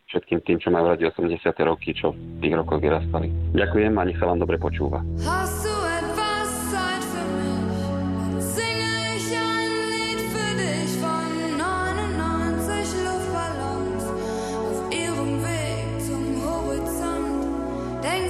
všetkým 0.08 0.40
tým, 0.48 0.64
čo 0.64 0.72
majú 0.72 0.96
radi 0.96 1.12
80. 1.12 1.44
roky, 1.68 1.92
čo 1.92 2.16
v 2.16 2.40
tých 2.40 2.56
rokoch 2.56 2.80
vyrastali. 2.80 3.28
Ďakujem 3.52 4.00
a 4.00 4.02
nech 4.08 4.16
sa 4.16 4.32
vám 4.32 4.40
dobre 4.40 4.56
počúva. 4.56 5.04
Hasu. 5.28 5.71
Tem 18.02 18.28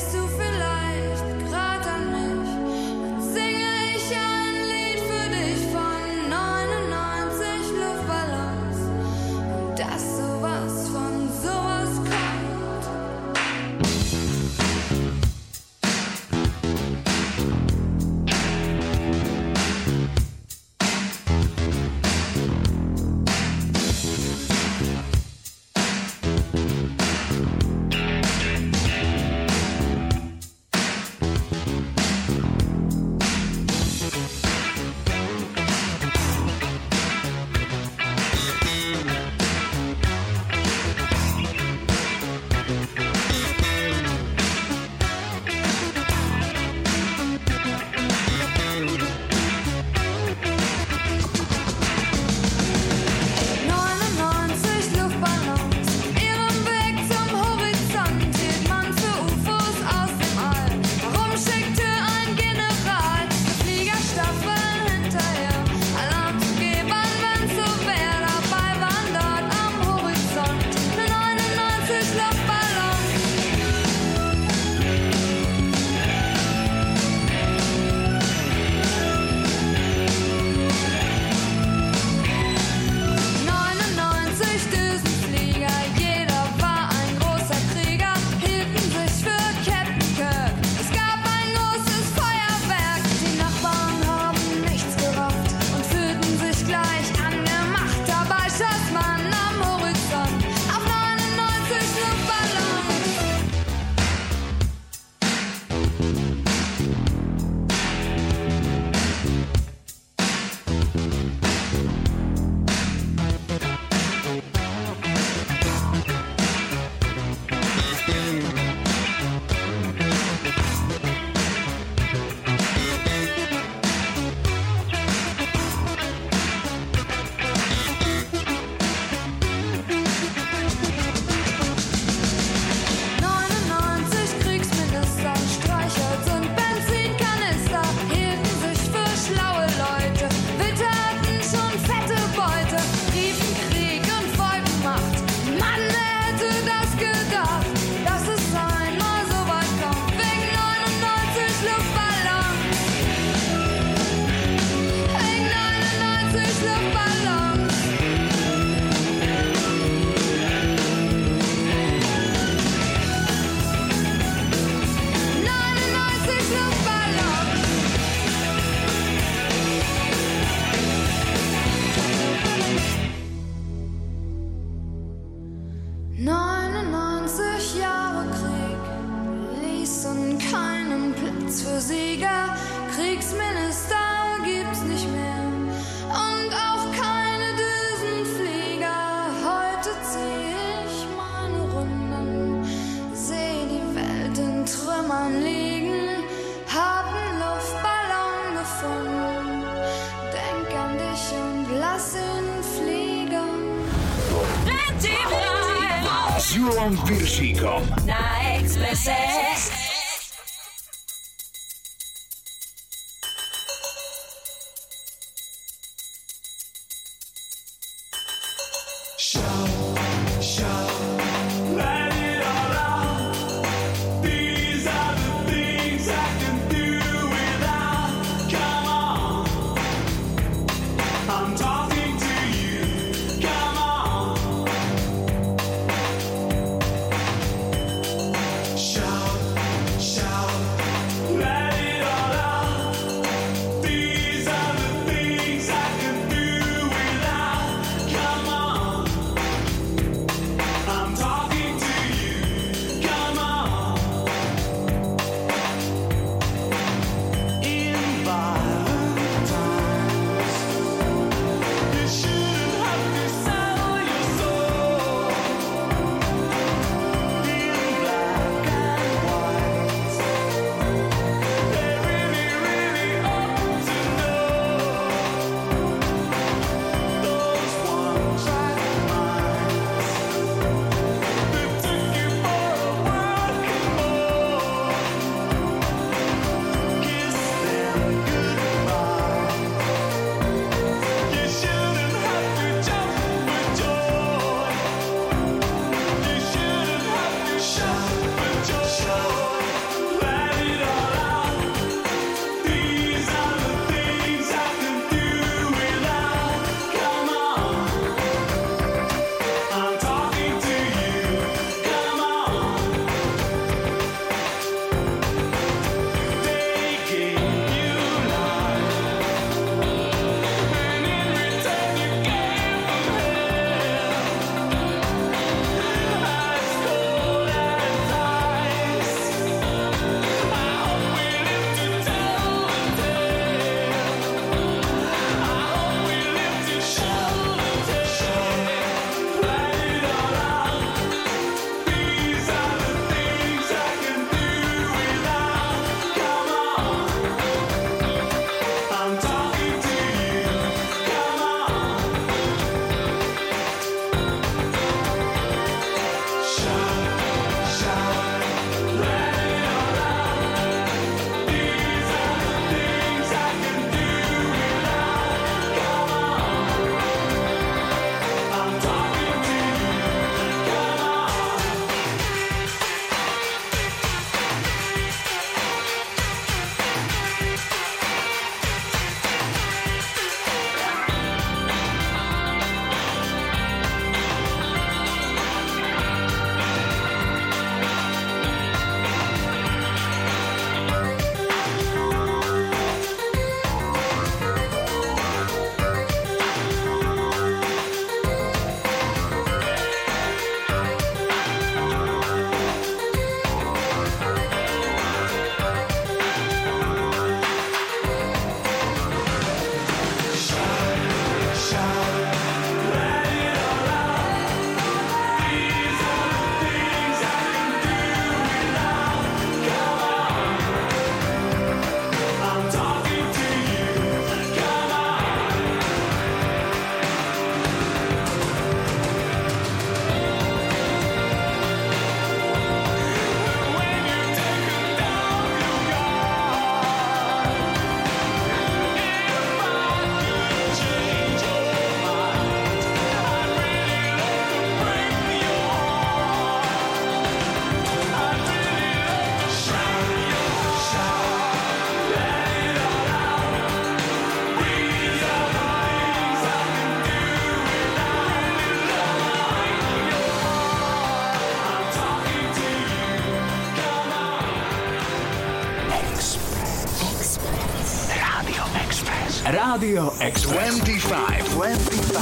Radio 469.81 470.13
Express 470.19 470.79
25 470.83 471.41
25 471.57 472.21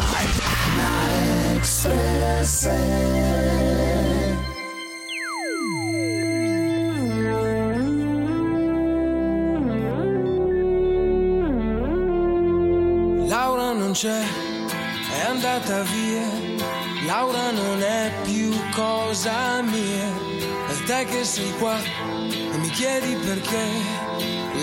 Express 1.57 2.69
Laura 13.27 13.73
non 13.73 13.91
c'è, 13.91 14.22
è 15.18 15.26
andata 15.27 15.81
via. 15.81 16.26
Laura 17.06 17.52
non 17.52 17.81
è 17.81 18.14
più 18.23 18.53
cosa 18.73 19.61
mia. 19.64 20.07
E 20.69 20.84
te 20.86 21.03
che 21.03 21.26
sei 21.26 21.52
qua 21.57 21.77
e 21.77 22.57
mi 22.57 22.69
chiedi 22.69 23.15
perché 23.15 23.65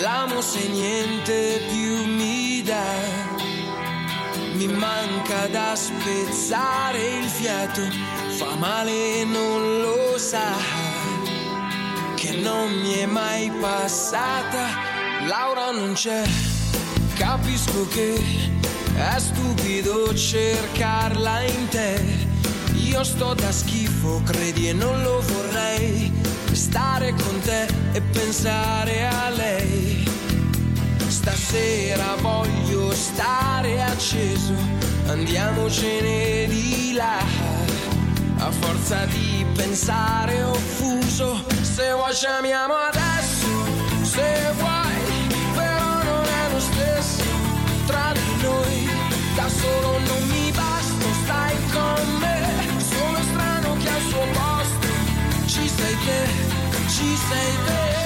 l'amo 0.01 0.41
se 0.41 0.67
niente 0.69 1.61
più 1.69 1.86
manca 4.77 5.47
da 5.49 5.75
spezzare 5.75 6.99
il 6.99 7.29
fiato, 7.29 7.83
fa 8.37 8.55
male 8.57 9.21
e 9.21 9.25
non 9.25 9.81
lo 9.81 10.19
sa, 10.19 10.53
che 12.15 12.33
non 12.37 12.73
mi 12.81 12.95
è 12.95 13.07
mai 13.07 13.51
passata. 13.61 14.69
Laura 15.27 15.71
non 15.71 15.95
c'è, 15.95 16.23
capisco 17.15 17.87
che 17.89 18.15
è 18.95 19.19
stupido 19.19 20.15
cercarla 20.15 21.43
in 21.43 21.69
te. 21.69 22.03
Io 22.75 23.03
sto 23.03 23.35
da 23.35 23.51
schifo, 23.51 24.23
credi 24.25 24.69
e 24.69 24.73
non 24.73 25.03
lo 25.03 25.21
vorrei, 25.21 26.13
stare 26.53 27.11
con 27.13 27.41
te 27.41 27.67
e 27.93 28.01
pensare 28.01 29.07
a 29.07 29.31
lei. 29.31 29.96
Stasera 31.27 32.15
voglio 32.21 32.95
stare 32.95 33.83
acceso, 33.83 34.55
andiamocene 35.09 36.47
di 36.47 36.93
là. 36.93 37.19
A 38.39 38.51
forza 38.53 39.07
di 39.07 39.45
pensare 39.53 40.41
offuso, 40.45 41.43
se 41.63 41.91
vuoi 41.95 42.15
ci 42.15 42.27
amiamo 42.27 42.75
adesso, 42.75 43.49
se 44.03 44.53
vuoi, 44.57 45.35
però 45.57 46.05
non 46.05 46.25
è 46.27 46.53
lo 46.53 46.61
stesso 46.61 47.25
tra 47.87 48.13
di 48.13 48.43
noi. 48.45 48.89
Da 49.35 49.49
solo 49.49 49.99
non 49.99 50.29
mi 50.29 50.53
basta, 50.53 51.07
stai 51.25 51.57
con 51.73 52.19
me, 52.21 52.47
sono 52.89 53.19
strano 53.31 53.77
che 53.83 53.89
al 53.89 54.03
suo 54.03 54.27
posto 54.31 54.89
ci 55.47 55.69
sei 55.69 55.97
te, 56.05 56.29
ci 56.87 57.17
sei 57.17 57.53
te. 57.67 58.06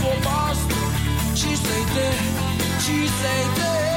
so 0.00 0.10
fast. 0.26 0.70
She 1.38 1.54
say 1.56 1.84
there, 1.94 2.80
she 2.80 3.06
say. 3.06 3.89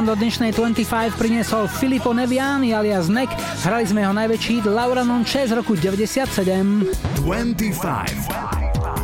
Nám 0.00 0.16
do 0.16 0.24
dnešnej 0.24 0.56
25 0.56 1.12
priniesol 1.20 1.68
Filippo 1.68 2.16
Neviani 2.16 2.72
alias 2.72 3.12
Nek. 3.12 3.28
Hrali 3.68 3.84
sme 3.84 4.00
jeho 4.00 4.16
najväčší 4.16 4.64
hit 4.64 4.64
Laura 4.64 5.04
Non 5.04 5.28
c'è 5.28 5.44
z 5.44 5.52
roku 5.52 5.76
97. 5.76 7.20
25 7.20 7.76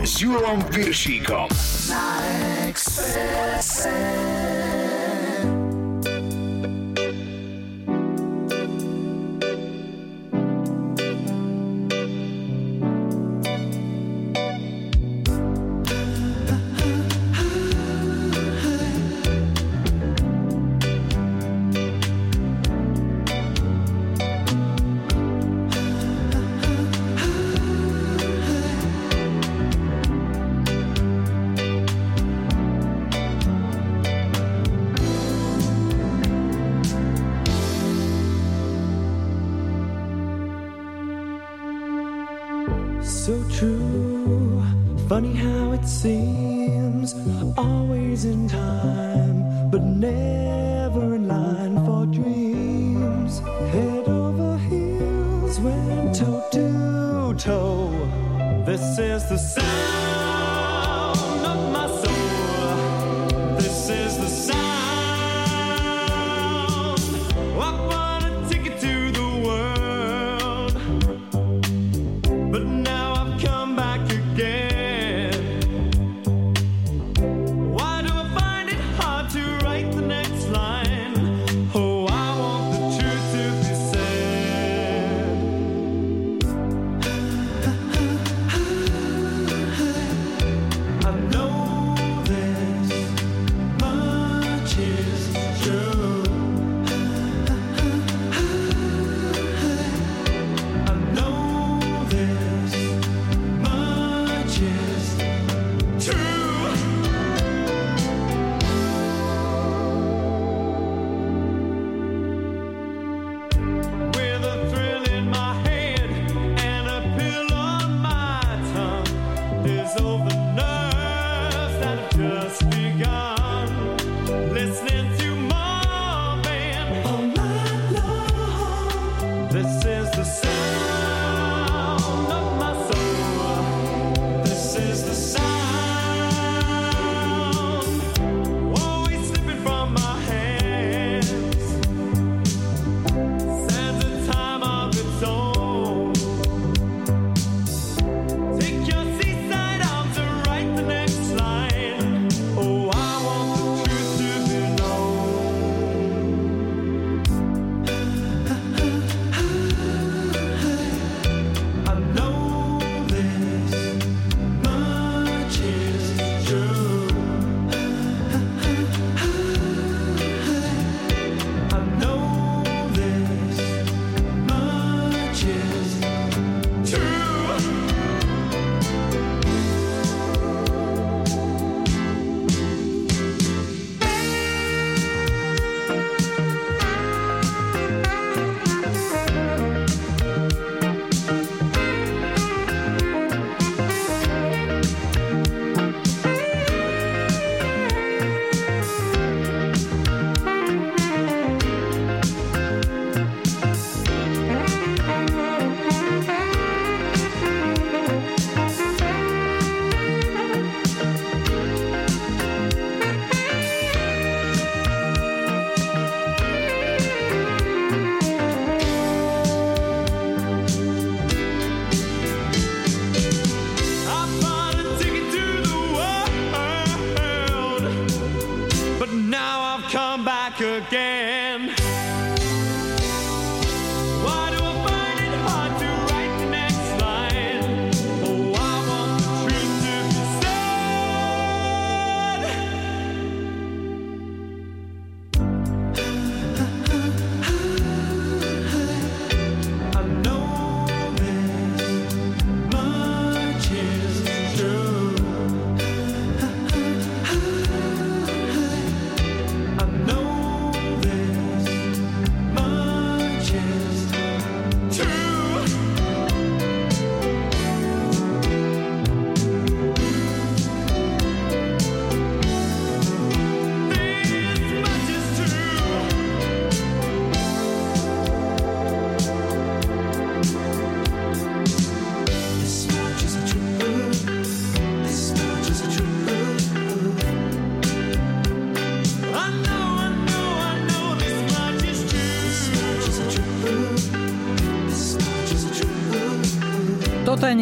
s 0.00 0.12
Julom 0.24 0.64
Piršíkom. 0.72 1.52
Na 1.92 2.16
Expresse. 2.64 4.25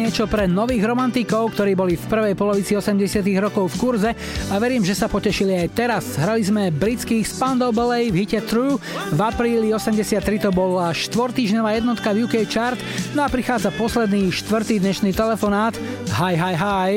Niečo 0.05 0.29
pre 0.29 0.45
nových 0.45 0.85
romantikov, 0.85 1.57
ktorí 1.57 1.73
boli 1.73 1.97
v 1.97 2.05
prvej 2.05 2.37
polovici 2.37 2.77
80 2.77 3.25
rokov 3.41 3.73
v 3.73 3.75
kurze 3.81 4.11
a 4.53 4.55
verím, 4.61 4.85
že 4.85 4.93
sa 4.93 5.09
potešili 5.09 5.65
aj 5.65 5.67
teraz. 5.73 6.13
Hrali 6.21 6.45
sme 6.45 6.69
britských 6.69 7.25
Spandau 7.25 7.73
Ballet 7.73 8.13
v 8.13 8.21
hite 8.21 8.37
True, 8.45 8.77
v 9.09 9.19
apríli 9.25 9.73
83 9.73 10.21
to 10.45 10.53
bola 10.53 10.93
štvortýždňová 10.93 11.81
jednotka 11.81 12.13
v 12.13 12.29
UK 12.29 12.45
chart, 12.45 12.77
no 13.17 13.25
a 13.25 13.33
prichádza 13.33 13.73
posledný 13.73 14.29
štvrtý 14.29 14.77
dnešný 14.77 15.09
telefonát. 15.09 15.73
Hi, 16.21 16.37
hi, 16.37 16.53
hi. 16.53 16.89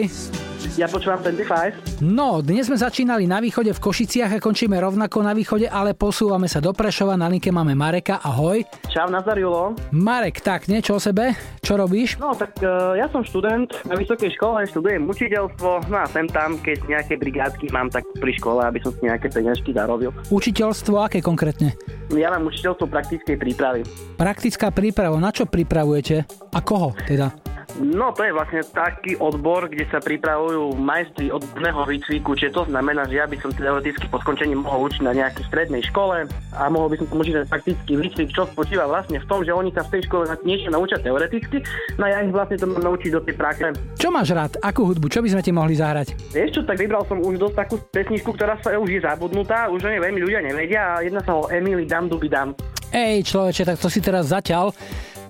Ja 0.77 0.85
počúvam 0.85 1.25
25. 1.25 1.88
No, 1.99 2.39
dnes 2.39 2.71
sme 2.71 2.79
začínali 2.79 3.27
na 3.27 3.43
východe 3.43 3.75
v 3.75 3.83
Košiciach 3.83 4.31
a 4.31 4.39
končíme 4.39 4.79
rovnako 4.79 5.19
na 5.19 5.35
východe, 5.35 5.67
ale 5.67 5.99
posúvame 5.99 6.47
sa 6.47 6.63
do 6.63 6.71
Prešova. 6.71 7.19
Na 7.19 7.27
linke 7.27 7.51
máme 7.51 7.75
Mareka. 7.75 8.23
Ahoj. 8.23 8.63
Čau, 8.87 9.11
Nazar 9.11 9.35
Julo. 9.35 9.75
Marek, 9.91 10.39
tak 10.39 10.71
niečo 10.71 10.95
o 10.95 11.03
sebe? 11.03 11.35
Čo 11.59 11.75
robíš? 11.75 12.15
No 12.23 12.39
tak 12.39 12.55
uh, 12.63 12.95
ja 12.95 13.11
som 13.11 13.27
študent 13.27 13.75
na 13.83 13.99
vysokej 13.99 14.31
škole, 14.39 14.63
študujem 14.71 15.11
učiteľstvo, 15.11 15.91
no 15.91 15.97
a 15.99 16.07
sem 16.07 16.31
tam, 16.31 16.55
keď 16.63 16.87
nejaké 16.87 17.19
brigádky 17.19 17.67
mám, 17.75 17.91
tak 17.91 18.07
pri 18.15 18.31
škole, 18.31 18.63
aby 18.63 18.79
som 18.79 18.95
si 18.95 19.03
nejaké 19.03 19.27
peňažky 19.35 19.75
zarobil. 19.75 20.15
Učiteľstvo, 20.31 21.03
aké 21.03 21.19
konkrétne? 21.19 21.75
Ja 22.15 22.31
mám 22.31 22.47
učiteľstvo 22.47 22.87
praktickej 22.87 23.35
prípravy. 23.43 23.83
Praktická 24.15 24.71
príprava, 24.71 25.19
na 25.19 25.35
čo 25.35 25.51
pripravujete? 25.51 26.31
A 26.55 26.63
koho 26.63 26.95
teda? 27.11 27.48
No 27.79 28.11
to 28.11 28.27
je 28.27 28.35
vlastne 28.35 28.67
taký 28.75 29.15
odbor, 29.23 29.71
kde 29.71 29.87
sa 29.87 30.03
pripravujú 30.03 30.75
majstri 30.75 31.31
odborného 31.31 31.87
výcviku, 31.87 32.35
čiže 32.35 32.51
to 32.51 32.63
znamená, 32.67 33.07
že 33.07 33.23
ja 33.23 33.27
by 33.31 33.39
som 33.39 33.55
teoreticky 33.55 34.11
po 34.11 34.19
skončení 34.19 34.59
mohol 34.59 34.91
učiť 34.91 35.07
na 35.07 35.15
nejakej 35.15 35.47
strednej 35.47 35.87
škole 35.87 36.27
a 36.59 36.63
mohol 36.67 36.91
by 36.91 36.99
som 36.99 37.07
tam 37.07 37.23
učiť 37.23 37.47
praktický 37.47 37.93
výcvik, 37.95 38.35
čo 38.35 38.51
spočíva 38.51 38.91
vlastne 38.91 39.23
v 39.23 39.27
tom, 39.31 39.47
že 39.47 39.55
oni 39.55 39.71
sa 39.71 39.87
v 39.87 39.95
tej 39.95 40.11
škole 40.11 40.27
niečo 40.43 40.75
naučia 40.75 40.99
teoreticky, 40.99 41.63
no 41.95 42.03
a 42.03 42.09
ja 42.11 42.19
ich 42.27 42.35
vlastne 42.35 42.59
to 42.59 42.67
mám 42.67 42.83
naučiť 42.83 43.11
do 43.15 43.21
tej 43.23 43.35
praxe. 43.39 43.67
Čo 43.95 44.09
máš 44.11 44.35
rád? 44.35 44.59
Akú 44.59 44.83
hudbu? 44.83 45.07
Čo 45.07 45.23
by 45.23 45.39
sme 45.39 45.43
ti 45.47 45.55
mohli 45.55 45.79
zahrať? 45.79 46.35
Vieš 46.35 46.51
čo, 46.59 46.61
tak 46.67 46.83
vybral 46.83 47.07
som 47.07 47.23
už 47.23 47.39
dosť 47.39 47.57
takú 47.63 47.79
pesničku, 47.95 48.35
ktorá 48.35 48.59
sa 48.59 48.75
už 48.75 48.91
je 48.91 49.01
zabudnutá, 49.07 49.71
už 49.71 49.87
o 49.87 49.89
nej 49.89 50.03
veľmi 50.03 50.19
ľudia 50.19 50.43
nevedia 50.43 50.99
a 50.99 51.07
jedna 51.07 51.23
sa 51.23 51.31
o 51.31 51.47
Emily 51.47 51.87
Dam 51.87 52.11
Dubi 52.11 52.27
Dam. 52.27 52.59
Ej, 52.91 53.23
človeče, 53.31 53.63
tak 53.69 53.79
to 53.79 53.87
si 53.87 54.03
teraz 54.03 54.35
zaťal. 54.35 54.75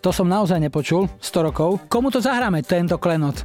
To 0.03 0.11
som 0.15 0.31
naozaj 0.31 0.63
nepočul. 0.63 1.11
100 1.19 1.49
rokov. 1.51 1.83
Komu 1.91 2.09
to 2.15 2.23
zahráme, 2.23 2.63
tento 2.63 2.99
klenot? 2.99 3.43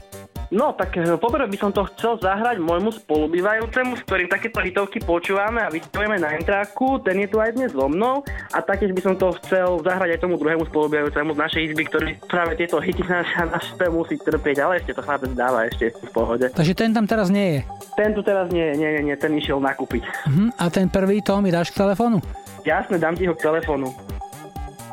No, 0.54 0.70
tak 0.78 0.94
eh, 1.02 1.18
poprvé 1.18 1.50
by 1.50 1.58
som 1.58 1.72
to 1.74 1.82
chcel 1.94 2.22
zahrať 2.22 2.62
môjmu 2.62 2.94
spolubývajúcemu, 2.94 3.98
s 3.98 4.06
ktorým 4.06 4.30
takéto 4.30 4.62
hitovky 4.62 5.02
počúvame 5.02 5.66
a 5.66 5.74
vystavujeme 5.74 6.22
na 6.22 6.38
intráku, 6.38 7.02
ten 7.02 7.26
je 7.26 7.28
tu 7.34 7.42
aj 7.42 7.58
dnes 7.58 7.74
so 7.74 7.90
mnou 7.90 8.22
a 8.54 8.58
taktiež 8.62 8.94
by 8.94 9.02
som 9.02 9.18
to 9.18 9.34
chcel 9.42 9.82
zahrať 9.82 10.14
aj 10.14 10.20
tomu 10.22 10.38
druhému 10.38 10.70
spolubývajúcemu 10.70 11.34
z 11.34 11.40
našej 11.42 11.62
izby, 11.74 11.84
ktorý 11.90 12.10
práve 12.30 12.54
tieto 12.54 12.78
hity 12.78 13.02
na 13.10 13.26
nás 13.50 13.66
musí 13.90 14.22
trpieť, 14.22 14.62
ale 14.62 14.78
ešte 14.78 14.94
to 14.94 15.02
chlapec 15.02 15.34
dáva 15.34 15.66
ešte 15.66 15.90
v 15.90 16.12
pohode. 16.14 16.46
Takže 16.54 16.78
ten 16.78 16.94
tam 16.94 17.10
teraz 17.10 17.34
nie 17.34 17.58
je. 17.58 17.60
Ten 17.98 18.14
tu 18.14 18.22
teraz 18.22 18.54
nie, 18.54 18.78
nie, 18.78 19.02
nie, 19.02 19.02
nie 19.10 19.18
ten 19.18 19.34
išiel 19.34 19.58
nakúpiť. 19.58 20.06
Mhm. 20.30 20.62
A 20.62 20.70
ten 20.70 20.86
prvý, 20.86 21.26
to 21.26 21.42
mi 21.42 21.50
dáš 21.50 21.74
k 21.74 21.82
telefónu? 21.82 22.22
Jasne, 22.62 23.02
dám 23.02 23.18
ti 23.18 23.26
ho 23.26 23.34
k 23.34 23.42
telefónu. 23.42 23.90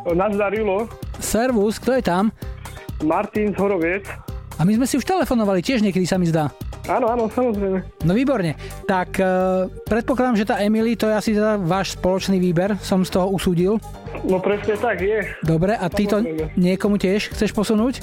Nazdar, 0.08 0.56
Julo. 0.56 0.88
Servus, 1.20 1.76
kto 1.76 1.92
je 1.92 2.02
tam? 2.02 2.32
Martin 3.04 3.52
Horoviec. 3.52 4.08
A 4.56 4.64
my 4.64 4.76
sme 4.76 4.84
si 4.88 4.96
už 4.96 5.04
telefonovali, 5.04 5.64
tiež 5.64 5.84
niekedy 5.84 6.04
sa 6.04 6.20
mi 6.20 6.28
zdá. 6.28 6.52
Áno, 6.88 7.12
áno, 7.12 7.28
samozrejme. 7.28 8.04
No 8.08 8.12
výborne. 8.16 8.56
Tak 8.88 9.20
e, 9.20 9.24
predpokladám, 9.84 10.36
že 10.36 10.48
tá 10.48 10.60
Emily, 10.60 10.96
to 10.96 11.08
je 11.08 11.14
asi 11.14 11.30
teda 11.36 11.60
váš 11.60 11.96
spoločný 12.00 12.40
výber, 12.40 12.80
som 12.80 13.04
z 13.04 13.12
toho 13.12 13.28
usúdil. 13.30 13.76
No 14.26 14.42
presne 14.42 14.74
tak 14.76 15.00
je. 15.00 15.22
Dobre, 15.42 15.74
a 15.74 15.86
ty 15.88 16.06
to 16.06 16.22
niekomu 16.58 16.98
tiež 17.00 17.32
chceš 17.32 17.54
posunúť? 17.54 18.02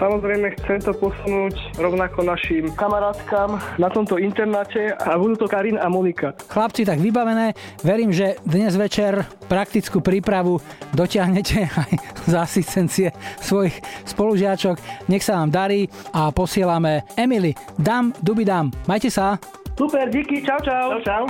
Samozrejme 0.00 0.56
chcem 0.56 0.80
to 0.80 0.96
posunúť 0.96 1.76
rovnako 1.76 2.24
našim 2.24 2.72
kamarátkam 2.72 3.60
na 3.76 3.92
tomto 3.92 4.16
internáte 4.16 4.96
a 4.96 5.12
budú 5.20 5.44
to 5.44 5.46
Karin 5.46 5.76
a 5.76 5.92
Monika. 5.92 6.32
Chlapci, 6.48 6.88
tak 6.88 7.04
vybavené. 7.04 7.52
Verím, 7.84 8.08
že 8.08 8.40
dnes 8.40 8.80
večer 8.80 9.28
praktickú 9.44 10.00
prípravu 10.00 10.56
dotiahnete 10.96 11.68
aj 11.84 11.92
za 12.24 12.48
asistencie 12.48 13.12
svojich 13.44 13.76
spolužiačok. 14.08 14.80
Nech 15.12 15.20
sa 15.20 15.36
vám 15.44 15.52
darí 15.52 15.84
a 16.16 16.32
posielame 16.32 17.04
Emily. 17.20 17.52
Dam, 17.76 18.16
dubi 18.24 18.48
dam. 18.48 18.72
Majte 18.88 19.12
sa. 19.12 19.36
Super, 19.76 20.08
díky, 20.08 20.40
čau, 20.40 20.56
čau. 20.64 20.96
Čau, 20.96 21.00
čau. 21.04 21.24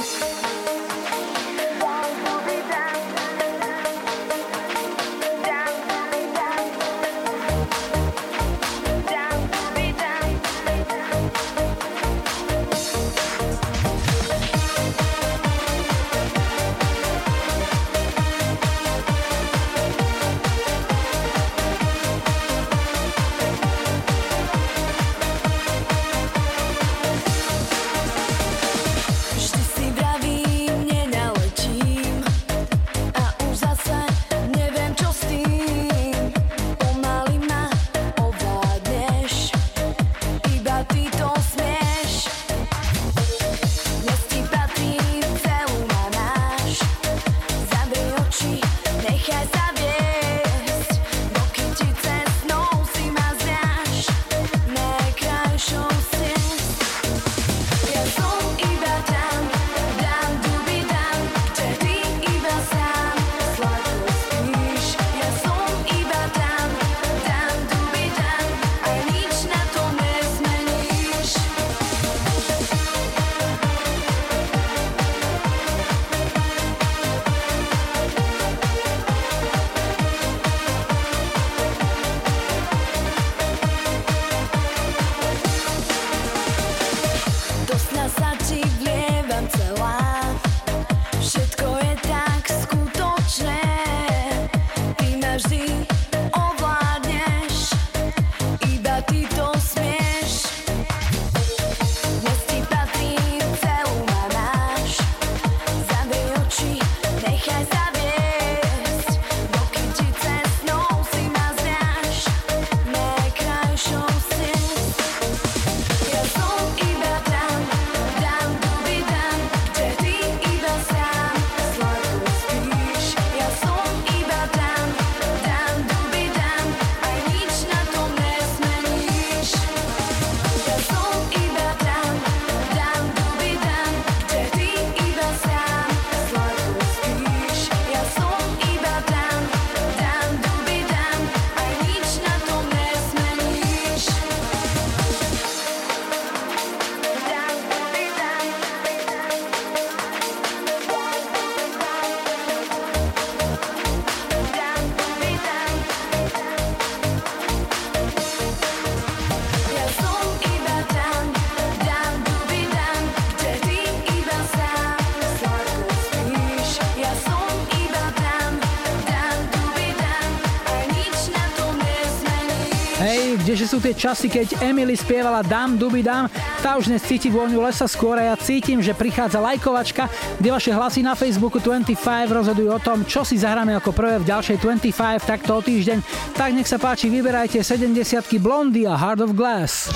Tie 173.90 174.06
časy, 174.06 174.30
keď 174.30 174.62
Emily 174.62 174.94
spievala 174.94 175.42
Dam 175.42 175.74
Dubi 175.74 175.98
Dam, 175.98 176.30
tá 176.62 176.78
už 176.78 176.94
dnes 176.94 177.02
cíti 177.02 177.26
vôňu 177.26 177.58
lesa 177.58 177.90
skôr 177.90 178.14
a 178.14 178.30
ja 178.30 178.38
cítim, 178.38 178.78
že 178.78 178.94
prichádza 178.94 179.42
lajkovačka, 179.42 180.06
kde 180.38 180.54
vaše 180.54 180.70
hlasy 180.70 181.02
na 181.02 181.18
Facebooku 181.18 181.58
25 181.58 181.98
rozhodujú 182.30 182.70
o 182.70 182.78
tom, 182.78 183.02
čo 183.02 183.26
si 183.26 183.34
zahráme 183.34 183.74
ako 183.74 183.90
prvé 183.90 184.22
v 184.22 184.30
ďalšej 184.30 184.62
25 184.62 185.26
takto 185.26 185.58
o 185.58 185.60
týždeň. 185.64 185.98
Tak 186.38 186.54
nech 186.54 186.70
sa 186.70 186.78
páči, 186.78 187.10
vyberajte 187.10 187.66
70 187.66 187.98
Blondy 188.38 188.86
a 188.86 188.94
Heart 188.94 189.26
of 189.26 189.34
Glass. 189.34 189.90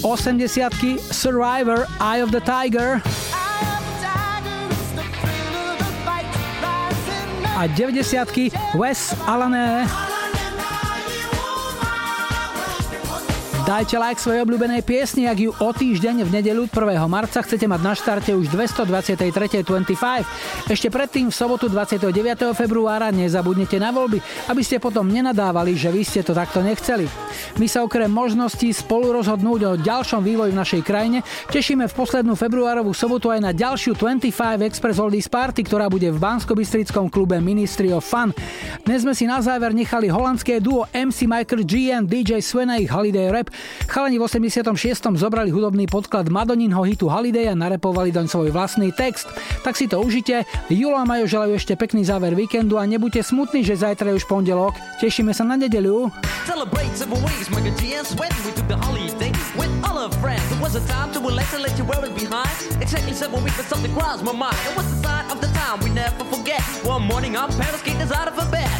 80 0.00 1.12
Survivor, 1.12 1.84
Eye 2.00 2.24
of 2.24 2.32
the 2.32 2.40
Tiger. 2.40 3.04
A 7.60 7.68
90 7.68 8.52
Wes 8.74 9.14
Alané. 9.26 9.86
Dajte 13.70 14.02
like 14.02 14.18
svojej 14.18 14.42
obľúbenej 14.42 14.82
piesni, 14.82 15.30
ak 15.30 15.38
ju 15.38 15.54
o 15.54 15.70
týždeň 15.70 16.26
v 16.26 16.42
nedeľu 16.42 16.66
1. 16.74 17.06
marca 17.06 17.38
chcete 17.38 17.70
mať 17.70 17.78
na 17.78 17.94
štarte 17.94 18.34
už 18.34 18.50
223.25. 18.50 20.66
Ešte 20.66 20.90
predtým 20.90 21.30
v 21.30 21.32
sobotu 21.38 21.70
29. 21.70 22.10
februára 22.50 23.14
nezabudnite 23.14 23.78
na 23.78 23.94
voľby, 23.94 24.18
aby 24.50 24.66
ste 24.66 24.82
potom 24.82 25.06
nenadávali, 25.06 25.78
že 25.78 25.94
vy 25.94 26.02
ste 26.02 26.26
to 26.26 26.34
takto 26.34 26.66
nechceli. 26.66 27.06
My 27.62 27.70
sa 27.70 27.86
okrem 27.86 28.10
možností 28.10 28.74
spolu 28.74 29.14
rozhodnúť 29.14 29.60
o 29.62 29.78
ďalšom 29.78 30.18
vývoji 30.18 30.50
v 30.50 30.58
našej 30.58 30.82
krajine 30.82 31.22
tešíme 31.54 31.86
v 31.86 31.94
poslednú 31.94 32.34
februárovú 32.34 32.90
sobotu 32.90 33.30
aj 33.30 33.38
na 33.38 33.54
ďalšiu 33.54 33.94
25 33.94 34.66
Express 34.66 34.98
Oldies 34.98 35.30
Party, 35.30 35.62
ktorá 35.62 35.86
bude 35.86 36.10
v 36.10 36.18
bansko 36.18 36.58
klube 37.06 37.38
Ministry 37.38 37.94
of 37.94 38.02
Fun. 38.02 38.34
Dnes 38.82 39.06
sme 39.06 39.14
si 39.14 39.30
na 39.30 39.38
záver 39.38 39.70
nechali 39.70 40.10
holandské 40.10 40.58
duo 40.58 40.90
MC 40.90 41.30
Michael 41.30 41.62
G 41.62 41.94
and 41.94 42.10
DJ 42.10 42.42
Sven 42.42 42.74
a 42.74 42.82
ich 42.82 42.90
Holiday 42.90 43.30
Rap. 43.30 43.59
Chalani 43.90 44.22
v 44.22 44.24
86. 44.24 44.70
zobrali 45.18 45.50
hudobný 45.50 45.90
podklad 45.90 46.30
Madoninho 46.30 46.86
hitu 46.86 47.10
Holiday 47.10 47.50
a 47.50 47.58
narepovali 47.58 48.14
doň 48.14 48.26
svoj 48.30 48.54
vlastný 48.54 48.94
text. 48.94 49.26
Tak 49.66 49.74
si 49.74 49.90
to 49.90 49.98
užite. 49.98 50.46
Julo 50.70 50.94
a 50.94 51.02
Majo 51.02 51.26
želajú 51.26 51.58
ešte 51.58 51.74
pekný 51.74 52.06
záver 52.06 52.38
víkendu 52.38 52.78
a 52.78 52.86
nebuďte 52.86 53.26
smutní, 53.26 53.66
že 53.66 53.80
zajtra 53.80 54.14
je 54.14 54.22
už 54.22 54.30
pondelok. 54.30 54.78
Tešíme 55.02 55.34
sa 55.34 55.42
na 55.42 55.58
nedeľu. 55.58 56.12
One 66.84 67.06
morning, 67.06 67.36
our 67.36 67.48
parents 67.48 67.82
kicked 67.82 68.00
us 68.00 68.10
out 68.10 68.28
of 68.28 68.50
bed. 68.50 68.79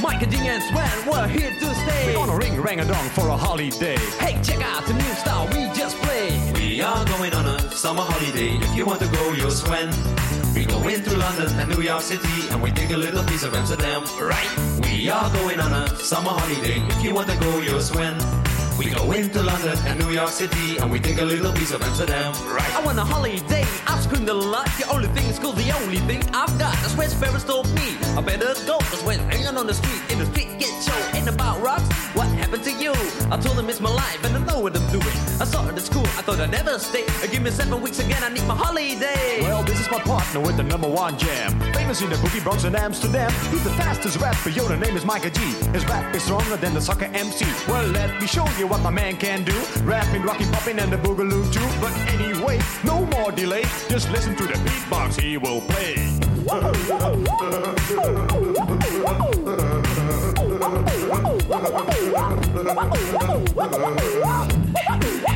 Mike 0.00 0.22
and 0.22 0.30
G 0.30 0.38
and 0.46 0.62
Sven, 0.62 1.10
we're 1.10 1.26
here 1.26 1.50
to 1.50 1.74
stay. 1.74 2.06
We're 2.06 2.14
gonna 2.14 2.36
ring 2.36 2.60
rang 2.60 2.80
a 2.80 2.84
dong 2.84 3.08
for 3.10 3.28
a 3.28 3.36
holiday 3.36 3.96
Hey, 4.18 4.40
check 4.42 4.62
out 4.62 4.86
the 4.86 4.94
new 4.94 5.12
style 5.14 5.46
we 5.48 5.68
just 5.76 5.96
played. 5.98 6.56
We 6.56 6.80
are 6.80 7.04
going 7.04 7.34
on 7.34 7.46
a 7.46 7.58
summer 7.72 8.02
holiday. 8.02 8.54
If 8.56 8.76
you 8.76 8.86
want 8.86 9.00
to 9.00 9.08
go, 9.08 9.32
you'll 9.32 9.50
swim. 9.50 9.90
We 10.54 10.64
go 10.64 10.86
into 10.86 11.16
London 11.16 11.58
and 11.58 11.68
New 11.70 11.82
York 11.82 12.02
City 12.02 12.48
and 12.50 12.62
we 12.62 12.70
take 12.70 12.90
a 12.90 12.96
little 12.96 13.24
piece 13.24 13.42
of 13.42 13.54
Amsterdam, 13.54 14.04
right? 14.20 14.80
We 14.82 15.08
are 15.08 15.30
going 15.32 15.58
on 15.58 15.72
a 15.72 15.88
summer 15.96 16.30
holiday. 16.30 16.80
If 16.88 17.02
you 17.02 17.14
want 17.14 17.28
to 17.30 17.36
go, 17.38 17.58
you'll 17.58 17.80
swim. 17.80 18.16
We 18.78 18.90
go 18.90 19.12
into 19.12 19.42
London 19.42 19.78
and 19.86 19.98
New 19.98 20.10
York 20.10 20.30
City 20.30 20.78
and 20.78 20.90
we 20.90 20.98
take 20.98 21.20
a 21.20 21.24
little 21.24 21.52
piece 21.52 21.72
of 21.72 21.82
Amsterdam, 21.82 22.32
right? 22.48 22.74
I 22.74 22.82
want 22.84 22.98
a 22.98 23.04
holiday. 23.04 23.64
I've 23.86 24.02
screamed 24.02 24.28
a 24.28 24.34
lot. 24.34 24.66
The 24.78 24.88
only 24.90 25.08
thing 25.08 25.26
is 25.28 25.38
cool. 25.38 25.52
The 25.52 25.70
only 25.82 25.98
thing 25.98 26.22
I've 26.32 26.58
got. 26.58 26.74
That's 26.82 26.96
where 26.96 27.08
Ferris 27.08 27.44
told 27.44 27.68
me. 27.74 27.96
I 28.16 28.20
better 28.22 28.54
go. 28.66 28.78
Cause 28.78 29.02
when 29.04 29.18
hanging 29.30 29.56
on 29.56 29.66
the 29.66 29.74
street, 29.74 30.02
in 30.10 30.18
the 30.18 30.26
street 30.26 30.58
get 30.58 30.72
show. 30.82 31.16
Ain't 31.16 31.28
about 31.28 31.60
rocks. 31.62 31.86
What 32.14 32.28
happened 32.28 32.64
to 32.64 32.72
you? 32.72 32.92
I 33.30 33.38
told 33.38 33.58
him 33.58 33.68
it's 33.70 33.80
my 33.80 33.90
life 33.90 34.22
and 34.24 34.36
I 34.36 34.40
know 34.44 34.60
what 34.60 34.76
I'm 34.76 34.90
doing. 34.90 35.16
I 35.40 35.44
started 35.44 35.76
at 35.76 35.82
school. 35.82 36.06
I 36.18 36.22
thought 36.22 36.40
I'd 36.40 36.50
never 36.50 36.78
stay. 36.78 37.04
Uh, 37.22 37.26
give 37.26 37.42
me 37.42 37.50
seven 37.50 37.80
weeks 37.80 37.98
again. 37.98 38.22
I 38.22 38.28
need 38.28 38.46
my 38.46 38.56
holiday. 38.56 39.40
Well, 39.42 39.62
this 39.62 39.80
is 39.80 39.90
my 39.90 40.00
partner 40.00 40.40
with 40.40 40.56
the 40.56 40.62
number 40.62 40.88
one 40.88 41.18
jam. 41.18 41.58
Famous 41.72 42.02
in 42.02 42.10
the 42.10 42.16
boogie 42.16 42.42
Bronx 42.42 42.64
and 42.64 42.76
Amsterdam. 42.76 43.30
He's 43.50 43.64
the 43.64 43.70
fastest 43.70 44.18
rapper, 44.18 44.50
yo, 44.50 44.66
the 44.68 44.76
name 44.76 44.96
is 44.96 45.04
Micah 45.04 45.30
G. 45.30 45.40
His 45.72 45.84
rap 45.86 46.14
is 46.14 46.22
stronger 46.22 46.56
than 46.56 46.74
the 46.74 46.80
soccer 46.80 47.10
MC. 47.12 47.46
Well, 47.68 47.86
let 47.88 48.20
me 48.20 48.26
show 48.26 48.46
you 48.58 48.61
what 48.64 48.80
my 48.80 48.90
man 48.90 49.16
can 49.16 49.44
do. 49.44 49.54
Rapping, 49.82 50.22
rocking, 50.22 50.50
popping, 50.52 50.78
and 50.78 50.92
the 50.92 50.96
boogaloo 50.96 51.52
too. 51.52 51.66
But 51.80 51.92
anyway, 52.12 52.60
no 52.84 53.06
more 53.06 53.32
delay. 53.32 53.62
Just 53.88 54.10
listen 54.10 54.36
to 54.36 54.44
the 54.44 54.54
beatbox 54.54 55.20
he 55.20 55.36
will 55.38 55.60
play. 55.62 55.96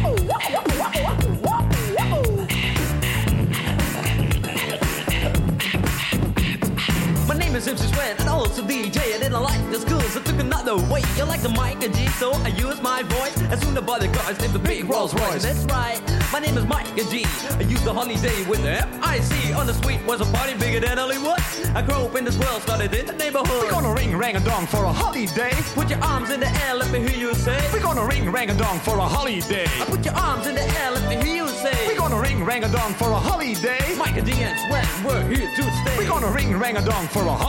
Is 7.56 7.66
MC 7.66 7.86
Swen 7.86 8.14
and 8.18 8.28
also 8.28 8.60
DJ. 8.60 8.98
I 9.14 9.18
didn't 9.18 9.42
like 9.42 9.70
the 9.70 9.80
schools, 9.80 10.14
I 10.14 10.20
took 10.20 10.38
another 10.38 10.76
way. 10.92 11.02
You 11.16 11.24
like 11.24 11.40
the 11.40 11.48
mic 11.48 11.82
and 11.82 11.94
G, 11.94 12.06
so 12.20 12.32
I 12.44 12.48
use 12.48 12.82
my 12.82 13.02
voice. 13.02 13.40
As 13.50 13.62
soon 13.62 13.78
as 13.78 13.82
the 13.82 14.08
cars 14.12 14.38
named 14.40 14.52
the 14.52 14.58
big 14.58 14.84
Rolls 14.90 15.14
Royce. 15.14 15.42
That's 15.42 15.64
right, 15.72 15.98
my 16.34 16.38
name 16.38 16.58
is 16.58 16.66
Mike 16.66 16.86
and 16.98 17.08
G. 17.08 17.24
I 17.56 17.62
used 17.62 17.84
the 17.84 17.94
holiday 17.94 18.44
with 18.44 18.62
the 18.62 18.84
MIC. 19.00 19.56
On 19.56 19.66
the 19.66 19.72
street 19.72 20.04
was 20.04 20.20
a 20.20 20.26
party 20.36 20.52
bigger 20.52 20.80
than 20.80 20.98
Hollywood. 20.98 21.40
I 21.74 21.80
grew 21.80 22.04
up 22.04 22.14
in 22.14 22.26
this 22.26 22.38
world, 22.38 22.60
started 22.60 22.92
in 22.92 23.06
the 23.06 23.14
neighborhood. 23.14 23.48
We're 23.48 23.70
gonna 23.70 23.94
ring 23.94 24.14
rang 24.14 24.36
a 24.36 24.40
dong 24.40 24.66
for 24.66 24.84
a 24.84 24.92
holiday. 24.92 25.52
Put 25.74 25.88
your 25.88 26.02
arms 26.04 26.28
in 26.28 26.40
the 26.40 26.50
air, 26.64 26.74
let 26.74 26.90
me 26.90 26.98
hear 27.08 27.16
you 27.16 27.34
say. 27.34 27.58
We're 27.72 27.80
gonna 27.80 28.04
ring 28.04 28.30
rang 28.30 28.50
a 28.50 28.54
dong 28.54 28.80
for 28.80 28.98
a 28.98 29.08
holiday. 29.16 29.64
I 29.80 29.84
put 29.86 30.04
your 30.04 30.14
arms 30.14 30.46
in 30.46 30.56
the 30.56 30.66
air, 30.80 30.90
let 30.90 31.08
me 31.08 31.16
hear 31.24 31.36
you 31.36 31.48
say. 31.48 31.72
We're 31.86 31.96
gonna 31.96 32.20
ring 32.20 32.44
rang 32.44 32.64
a 32.64 32.68
dong 32.68 32.92
for 32.92 33.10
a 33.10 33.18
holiday. 33.18 33.80
Mike 33.96 34.18
and 34.18 34.26
D 34.26 34.32
and 34.42 34.58
Swen, 34.60 34.86
we're 35.06 35.26
here 35.34 35.48
to 35.56 35.62
stay. 35.62 35.96
We're 35.96 36.08
gonna 36.08 36.30
ring 36.30 36.54
rang 36.58 36.76
a 36.76 36.84
dong 36.84 37.06
for 37.08 37.22
a 37.22 37.30
holiday. 37.30 37.45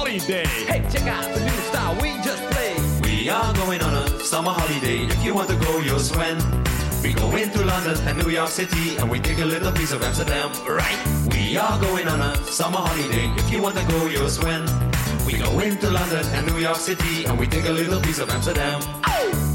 Hey, 0.68 0.86
check 0.91 1.07
out 1.07 1.24
the 1.34 1.40
new 1.40 1.57
style 1.69 1.95
we 1.99 2.11
just 2.22 2.44
played. 2.52 2.80
We 3.03 3.30
are 3.30 3.52
going 3.56 3.82
on 3.82 3.94
a 3.95 4.19
summer 4.19 4.52
holiday. 4.52 4.99
If 5.06 5.24
you 5.26 5.34
want 5.34 5.49
to 5.49 5.56
go, 5.56 5.80
you'll 5.80 5.99
swim. 5.99 6.38
We 7.02 7.14
go 7.14 7.36
into 7.36 7.65
London 7.65 7.98
and 8.07 8.18
New 8.19 8.30
York 8.30 8.49
City 8.49 8.98
and 8.98 9.10
we 9.10 9.19
take 9.19 9.40
a 9.40 9.45
little 9.45 9.72
piece 9.72 9.91
of 9.91 10.03
Amsterdam, 10.03 10.52
right? 10.68 10.98
We 11.32 11.57
are 11.57 11.80
going 11.82 12.07
on 12.07 12.22
a 12.22 12.36
summer 12.45 12.78
holiday. 12.78 13.26
If 13.41 13.52
you 13.52 13.61
want 13.61 13.76
to 13.78 13.86
go, 13.88 14.06
you'll 14.06 14.30
swim. 14.30 14.65
We 15.26 15.40
go 15.40 15.60
into 15.60 15.90
London 15.90 16.26
and 16.36 16.45
New 16.45 16.60
York 16.60 16.78
City 16.78 17.26
and 17.26 17.40
we 17.40 17.48
take 17.48 17.65
a 17.65 17.72
little 17.74 17.99
piece 17.99 18.19
of 18.19 18.30
Amsterdam. 18.30 18.80
Do, 19.03 19.47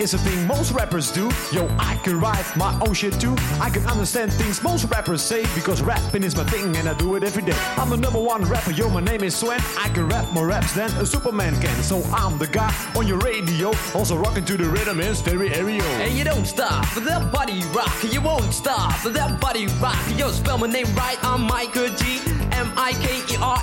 is 0.00 0.14
a 0.14 0.18
thing 0.18 0.46
most 0.46 0.72
rappers 0.72 1.10
do. 1.10 1.30
Yo, 1.52 1.68
I 1.78 1.96
can 2.04 2.20
write 2.20 2.44
my 2.56 2.78
own 2.86 2.94
shit 2.94 3.20
too. 3.20 3.34
I 3.60 3.70
can 3.70 3.84
understand 3.86 4.32
things 4.32 4.62
most 4.62 4.84
rappers 4.84 5.22
say 5.22 5.42
because 5.54 5.82
rapping 5.82 6.22
is 6.22 6.36
my 6.36 6.44
thing 6.44 6.76
and 6.76 6.88
I 6.88 6.94
do 6.94 7.16
it 7.16 7.24
every 7.24 7.42
day. 7.42 7.58
I'm 7.76 7.90
the 7.90 7.96
number 7.96 8.20
one 8.20 8.42
rapper, 8.44 8.70
yo, 8.70 8.88
my 8.88 9.00
name 9.00 9.22
is 9.24 9.36
Swen. 9.36 9.60
I 9.78 9.88
can 9.90 10.08
rap 10.08 10.32
more 10.32 10.46
raps 10.46 10.72
than 10.74 10.90
a 10.92 11.06
Superman 11.06 11.60
can. 11.60 11.82
So 11.82 12.02
I'm 12.12 12.38
the 12.38 12.46
guy 12.46 12.72
on 12.96 13.06
your 13.06 13.18
radio, 13.18 13.72
also 13.94 14.16
rocking 14.16 14.44
to 14.46 14.56
the 14.56 14.64
rhythm 14.64 15.00
in 15.00 15.14
stereo. 15.14 15.82
And 16.02 16.16
you 16.16 16.24
don't 16.24 16.46
stop 16.46 16.88
that 16.94 17.32
body 17.32 17.62
rock. 17.74 17.92
You 18.10 18.20
won't 18.20 18.52
stop 18.52 19.02
that 19.02 19.40
body 19.40 19.66
rock. 19.80 19.98
Yo, 20.16 20.30
spell 20.30 20.58
my 20.58 20.66
name 20.66 20.86
right. 20.94 21.18
I'm 21.22 21.42
Michael 21.42 21.88
G. 21.96 22.20
M 22.52 22.72
I 22.76 22.92
K 22.92 23.34
E 23.34 23.36
R. 23.40 23.62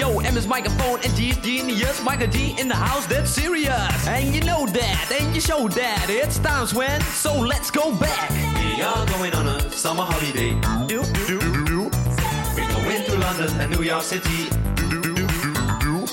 Yo, 0.00 0.18
M 0.20 0.36
is 0.36 0.46
microphone 0.46 0.98
and 1.04 1.14
G 1.14 1.30
is 1.30 1.36
genius. 1.38 2.02
Michael 2.02 2.26
G 2.26 2.56
in 2.58 2.68
the 2.68 2.74
house, 2.74 3.06
that's 3.06 3.30
serious. 3.30 4.08
And 4.08 4.34
you 4.34 4.42
know 4.42 4.66
that, 4.66 5.12
and 5.12 5.34
you 5.34 5.40
show 5.40 5.65
that. 5.68 6.06
It's 6.08 6.38
times 6.38 6.74
when, 6.74 7.00
so 7.00 7.32
let's 7.34 7.70
go 7.70 7.94
back. 7.96 8.30
We 8.30 8.82
are 8.82 9.06
going 9.06 9.34
on 9.34 9.46
a 9.46 9.70
summer 9.70 10.02
holiday. 10.02 10.54
Do 10.86 11.02
do 11.26 11.38
do. 11.64 11.90
We 12.54 12.62
go 12.66 12.80
into 12.90 13.18
London 13.18 13.60
and 13.60 13.70
New 13.72 13.82
York 13.82 14.02
City. 14.02 14.48
Do 14.76 15.00
do 15.02 15.26
do. 15.80 16.06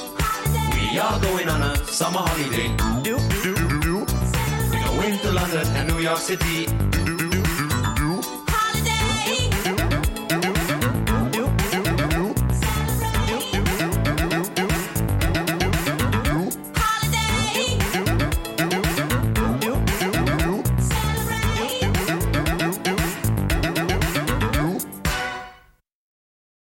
We 0.73 0.99
are 0.99 1.19
going 1.19 1.49
on 1.49 1.61
a 1.61 1.75
summer 1.85 2.19
holiday. 2.19 2.69
Do, 3.03 3.17
do, 3.43 3.55
do, 3.55 3.79
do. 3.81 4.05
We're 4.71 4.83
going 4.85 5.19
to 5.19 5.31
London 5.31 5.67
and 5.75 5.89
New 5.89 5.99
York 5.99 6.19
City. 6.19 6.67